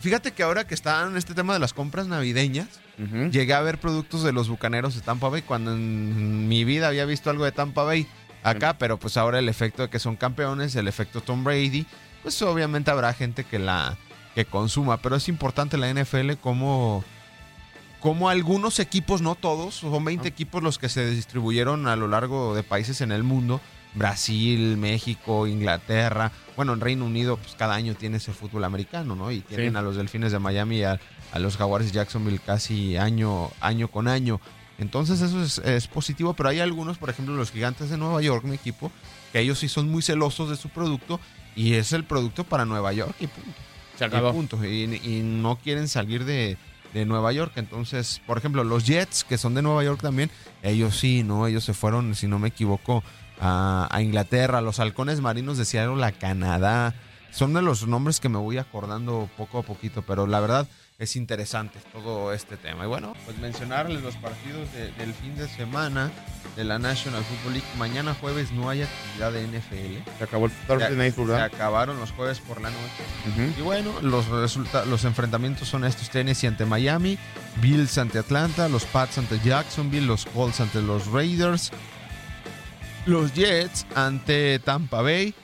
Fíjate 0.00 0.32
que 0.32 0.42
ahora 0.42 0.66
que 0.66 0.74
están 0.74 1.10
en 1.10 1.16
este 1.16 1.34
tema 1.34 1.52
de 1.52 1.58
las 1.58 1.72
compras 1.72 2.06
navideñas, 2.06 2.68
llegué 3.30 3.54
a 3.54 3.60
ver 3.60 3.78
productos 3.78 4.22
de 4.22 4.32
los 4.32 4.48
bucaneros 4.48 4.94
de 4.94 5.00
Tampa 5.00 5.28
Bay 5.28 5.42
cuando 5.42 5.72
en 5.72 6.48
mi 6.48 6.64
vida 6.64 6.88
había 6.88 7.04
visto 7.04 7.30
algo 7.30 7.44
de 7.44 7.52
Tampa 7.52 7.82
Bay 7.82 8.06
acá, 8.42 8.78
pero 8.78 8.98
pues 8.98 9.16
ahora 9.16 9.38
el 9.38 9.48
efecto 9.48 9.82
de 9.82 9.90
que 9.90 9.98
son 9.98 10.16
campeones, 10.16 10.76
el 10.76 10.86
efecto 10.86 11.20
Tom 11.20 11.42
Brady, 11.42 11.86
pues 12.22 12.40
obviamente 12.42 12.90
habrá 12.90 13.12
gente 13.12 13.44
que 13.44 13.58
la 13.58 13.96
que 14.36 14.44
consuma, 14.44 14.98
pero 14.98 15.16
es 15.16 15.28
importante 15.28 15.78
la 15.78 15.92
NFL 15.92 16.34
como 16.42 17.02
como 18.00 18.28
algunos 18.28 18.78
equipos, 18.78 19.22
no 19.22 19.34
todos, 19.34 19.76
son 19.76 20.04
20 20.04 20.28
equipos 20.28 20.62
los 20.62 20.78
que 20.78 20.90
se 20.90 21.10
distribuyeron 21.10 21.88
a 21.88 21.96
lo 21.96 22.06
largo 22.06 22.54
de 22.54 22.62
países 22.62 23.00
en 23.00 23.12
el 23.12 23.22
mundo, 23.22 23.62
Brasil, 23.94 24.76
México, 24.76 25.46
Inglaterra, 25.46 26.30
bueno, 26.54 26.74
en 26.74 26.82
Reino 26.82 27.06
Unido 27.06 27.38
pues 27.38 27.56
cada 27.56 27.74
año 27.74 27.94
tiene 27.94 28.18
ese 28.18 28.34
fútbol 28.34 28.64
americano, 28.64 29.16
¿no? 29.16 29.32
Y 29.32 29.40
tienen 29.40 29.74
a 29.74 29.82
los 29.82 29.96
Delfines 29.96 30.32
de 30.32 30.38
Miami 30.38 30.80
y 30.80 30.84
a, 30.84 31.00
los 31.38 31.56
Jaguares 31.56 31.88
de 31.88 31.94
Jacksonville 31.94 32.38
casi 32.38 32.98
año, 32.98 33.50
año 33.60 33.88
con 33.88 34.06
año. 34.06 34.38
Entonces 34.78 35.22
eso 35.22 35.42
es, 35.64 35.86
positivo, 35.86 36.34
pero 36.34 36.50
hay 36.50 36.60
algunos, 36.60 36.98
por 36.98 37.08
ejemplo, 37.08 37.34
los 37.34 37.50
Gigantes 37.50 37.88
de 37.88 37.96
Nueva 37.96 38.20
York, 38.20 38.44
mi 38.44 38.56
equipo, 38.56 38.92
que 39.32 39.40
ellos 39.40 39.58
sí 39.58 39.68
son 39.68 39.90
muy 39.90 40.02
celosos 40.02 40.50
de 40.50 40.56
su 40.56 40.68
producto 40.68 41.20
y 41.54 41.72
es 41.72 41.94
el 41.94 42.04
producto 42.04 42.44
para 42.44 42.66
Nueva 42.66 42.92
York 42.92 43.16
y 43.18 43.28
punto. 43.28 43.75
Se 43.96 44.04
acabó. 44.04 44.34
y 44.64 45.20
no 45.24 45.56
quieren 45.56 45.88
salir 45.88 46.24
de, 46.24 46.56
de 46.96 47.04
Nueva 47.04 47.32
York. 47.32 47.52
Entonces, 47.56 48.22
por 48.26 48.38
ejemplo, 48.38 48.64
los 48.64 48.86
Jets, 48.86 49.24
que 49.24 49.38
son 49.38 49.54
de 49.54 49.62
Nueva 49.62 49.84
York 49.84 50.00
también, 50.00 50.30
ellos 50.62 50.96
sí, 50.98 51.22
¿no? 51.22 51.46
Ellos 51.46 51.64
se 51.64 51.74
fueron, 51.74 52.14
si 52.14 52.26
no 52.26 52.38
me 52.38 52.48
equivoco, 52.48 53.02
a, 53.40 53.98
Inglaterra, 54.00 54.60
los 54.60 54.80
halcones 54.80 55.20
marinos 55.20 55.58
de 55.58 55.64
Seattle, 55.64 56.04
a 56.04 56.12
Canadá. 56.12 56.94
Son 57.30 57.52
de 57.52 57.60
los 57.60 57.86
nombres 57.86 58.18
que 58.18 58.30
me 58.30 58.38
voy 58.38 58.56
acordando 58.56 59.28
poco 59.36 59.58
a 59.58 59.62
poquito, 59.62 60.02
pero 60.02 60.26
la 60.26 60.40
verdad 60.40 60.66
es 60.98 61.14
interesante 61.16 61.78
todo 61.92 62.32
este 62.32 62.56
tema. 62.56 62.84
Y 62.84 62.86
bueno, 62.86 63.14
pues 63.26 63.36
mencionarles 63.38 64.02
los 64.02 64.16
partidos 64.16 64.72
de- 64.72 64.90
del 64.92 65.12
fin 65.12 65.36
de 65.36 65.46
semana 65.48 66.10
de 66.56 66.64
la 66.64 66.78
National 66.78 67.22
Football 67.22 67.52
League. 67.54 67.66
Mañana 67.76 68.14
jueves 68.14 68.50
no 68.52 68.70
hay 68.70 68.80
actividad 68.82 69.30
de 69.32 69.42
NFL. 69.46 70.02
Se 70.18 70.24
acabó 70.24 70.46
el 70.46 70.52
Thursday 70.66 70.96
Night 70.96 71.14
Se 71.14 71.22
acabaron 71.54 71.98
los 71.98 72.12
jueves 72.12 72.40
por 72.40 72.62
la 72.62 72.70
noche. 72.70 73.52
Y 73.58 73.60
bueno, 73.62 73.92
los, 74.00 74.26
los 74.86 75.04
enfrentamientos 75.04 75.68
son 75.68 75.84
estos: 75.84 76.08
Tennessee 76.08 76.46
ante 76.46 76.64
Miami, 76.64 77.18
Bills 77.60 77.98
ante 77.98 78.18
Atlanta, 78.18 78.68
los 78.70 78.86
Pats 78.86 79.18
ante 79.18 79.38
Jacksonville, 79.40 80.06
los 80.06 80.24
Colts 80.24 80.60
ante 80.60 80.80
los 80.80 81.08
Raiders, 81.08 81.72
los 83.04 83.34
Jets 83.34 83.86
ante 83.94 84.58
Tampa 84.60 85.02
Bay, 85.02 85.34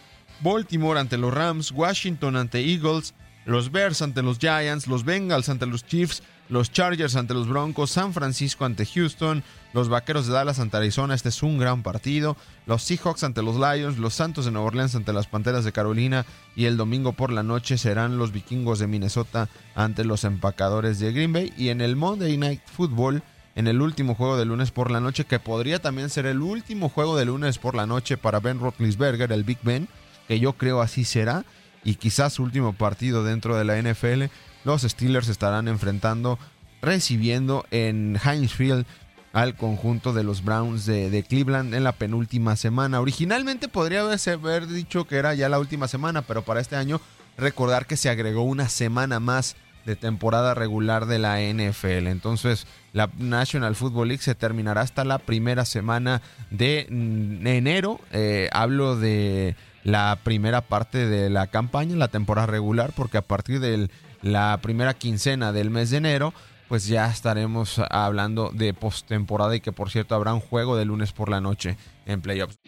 Baltimore 0.41 0.99
ante 0.99 1.19
los 1.19 1.33
Rams, 1.35 1.73
Washington 1.73 2.37
ante 2.37 2.61
Eagles, 2.61 3.13
los 3.45 3.73
Bears 3.73 4.03
ante 4.03 4.23
los 4.23 4.39
Giants, 4.39 4.87
los 4.87 5.05
Bengals 5.05 5.49
ante 5.49 5.67
los 5.67 5.85
Chiefs, 5.85 6.23
los 6.49 6.71
Chargers 6.71 7.17
ante 7.17 7.35
los 7.35 7.49
Broncos, 7.49 7.91
San 7.91 8.13
Francisco 8.13 8.65
ante 8.65 8.85
Houston, 8.85 9.43
los 9.73 9.89
Vaqueros 9.89 10.27
de 10.27 10.35
Dallas 10.35 10.59
ante 10.59 10.77
Arizona, 10.77 11.15
este 11.15 11.31
es 11.31 11.43
un 11.43 11.59
gran 11.59 11.83
partido, 11.83 12.37
los 12.67 12.83
Seahawks 12.83 13.25
ante 13.25 13.43
los 13.43 13.57
Lions, 13.57 13.99
los 13.99 14.15
Santos 14.15 14.45
de 14.45 14.51
Nueva 14.51 14.69
Orleans 14.69 14.95
ante 14.95 15.13
las 15.13 15.27
Panteras 15.27 15.65
de 15.65 15.73
Carolina 15.73 16.27
y 16.55 16.67
el 16.67 16.77
domingo 16.77 17.13
por 17.13 17.33
la 17.33 17.43
noche 17.43 17.79
serán 17.79 18.19
los 18.19 18.33
Vikingos 18.33 18.79
de 18.79 18.87
Minnesota 18.87 19.49
ante 19.75 20.05
los 20.05 20.25
Empacadores 20.25 20.99
de 20.99 21.13
Green 21.13 21.33
Bay. 21.33 21.53
Y 21.57 21.71
en 21.71 21.81
el 21.81 21.97
Monday 21.97 22.37
Night 22.37 22.61
Football 22.67 23.23
en 23.55 23.67
el 23.67 23.81
último 23.83 24.15
juego 24.15 24.37
de 24.37 24.45
lunes 24.45 24.71
por 24.71 24.91
la 24.91 25.01
noche, 25.01 25.25
que 25.25 25.39
podría 25.39 25.81
también 25.81 26.11
ser 26.11 26.27
el 26.27 26.41
último 26.41 26.89
juego 26.89 27.17
de 27.17 27.27
lunes 27.27 27.59
por 27.59 27.75
la 27.75 27.87
noche 27.87 28.17
para 28.17 28.41
Ben 28.41 28.59
Roethlisberger, 28.59 29.33
el 29.33 29.45
Big 29.45 29.59
Ben, 29.63 29.89
que 30.29 30.41
yo 30.41 30.55
creo 30.55 30.81
así 30.81 31.05
será, 31.05 31.45
y 31.85 31.97
quizás 31.97 32.39
último 32.39 32.73
partido 32.73 33.25
dentro 33.25 33.57
de 33.57 33.65
la 33.65 33.81
NFL, 33.81 34.25
los 34.65 34.83
Steelers 34.83 35.29
estarán 35.29 35.69
enfrentando, 35.69 36.39
recibiendo 36.81 37.65
en 37.71 38.19
Heinz 38.25 38.53
Field 38.53 38.87
al 39.33 39.57
conjunto 39.57 40.13
de 40.13 40.25
los 40.25 40.45
Browns 40.45 40.87
de, 40.87 41.25
Cleveland 41.29 41.75
en 41.75 41.85
la 41.85 41.93
penúltima 41.93 42.57
semana. 42.57 43.01
Originalmente 43.01 43.69
podría 43.69 44.03
haberse 44.03 44.33
haber 44.33 44.67
dicho 44.67 45.07
que 45.07 45.17
era 45.17 45.35
ya 45.35 45.49
la 45.49 45.59
última 45.59 45.89
semana, 45.89 46.23
pero 46.23 46.43
para 46.43 46.61
este 46.61 46.77
año 46.77 47.01
recordar 47.37 47.87
que 47.87 47.97
se 47.97 48.11
agregó 48.11 48.43
una 48.43 48.69
semana 48.69 49.21
más 49.21 49.57
de 49.87 49.97
temporada 49.97 50.55
regular 50.55 51.07
de 51.07 51.19
la 51.19 51.41
NFL. 51.41 52.07
Entonces, 52.07 52.67
la 52.93 53.11
National 53.19 53.75
Football 53.75 54.09
League 54.09 54.23
se 54.23 54.35
terminará 54.35 54.83
hasta 54.83 55.05
la 55.05 55.19
primera 55.19 55.65
semana 55.65 56.23
de 56.51 56.87
enero. 56.89 58.01
Eh, 58.13 58.49
hablo 58.53 58.97
de 58.97 59.57
la 59.85 60.19
primera 60.23 60.61
parte 60.61 61.07
de 61.07 61.31
la 61.31 61.49
campaña, 61.49 61.97
la 61.97 62.09
temporada 62.09 62.47
regular, 62.47 62.93
porque 62.95 63.19
a 63.19 63.23
partir 63.23 63.61
de 63.61 63.89
la 64.23 64.59
primera 64.63 64.95
quincena 64.95 65.53
del 65.53 65.71
mes 65.71 65.91
de 65.91 65.99
enero, 65.99 66.33
pues 66.69 66.87
ya 66.87 67.11
estaremos 67.11 67.81
hablando 67.91 68.51
de 68.53 68.73
postemporada 68.73 69.55
y 69.55 69.61
que 69.61 69.73
por 69.73 69.91
cierto 69.91 70.15
habrá 70.15 70.33
un 70.33 70.41
juego 70.41 70.77
de 70.77 70.85
lunes 70.85 71.13
por 71.13 71.29
la 71.29 71.41
noche 71.41 71.77
en 72.07 72.23
playoffs. 72.23 72.59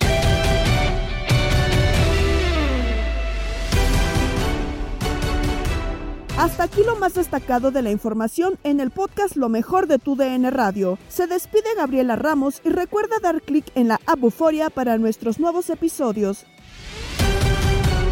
Hasta 6.36 6.64
aquí 6.64 6.82
lo 6.84 6.96
más 6.96 7.14
destacado 7.14 7.70
de 7.70 7.80
la 7.80 7.92
información 7.92 8.58
en 8.64 8.80
el 8.80 8.90
podcast 8.90 9.36
Lo 9.36 9.48
mejor 9.48 9.86
de 9.86 10.00
tu 10.00 10.16
DN 10.16 10.50
Radio. 10.50 10.98
Se 11.08 11.28
despide 11.28 11.74
Gabriela 11.76 12.16
Ramos 12.16 12.60
y 12.64 12.70
recuerda 12.70 13.20
dar 13.22 13.40
clic 13.40 13.64
en 13.76 13.86
la 13.86 14.00
app 14.04 14.22
Euforia 14.22 14.68
para 14.68 14.98
nuestros 14.98 15.38
nuevos 15.38 15.70
episodios. 15.70 16.44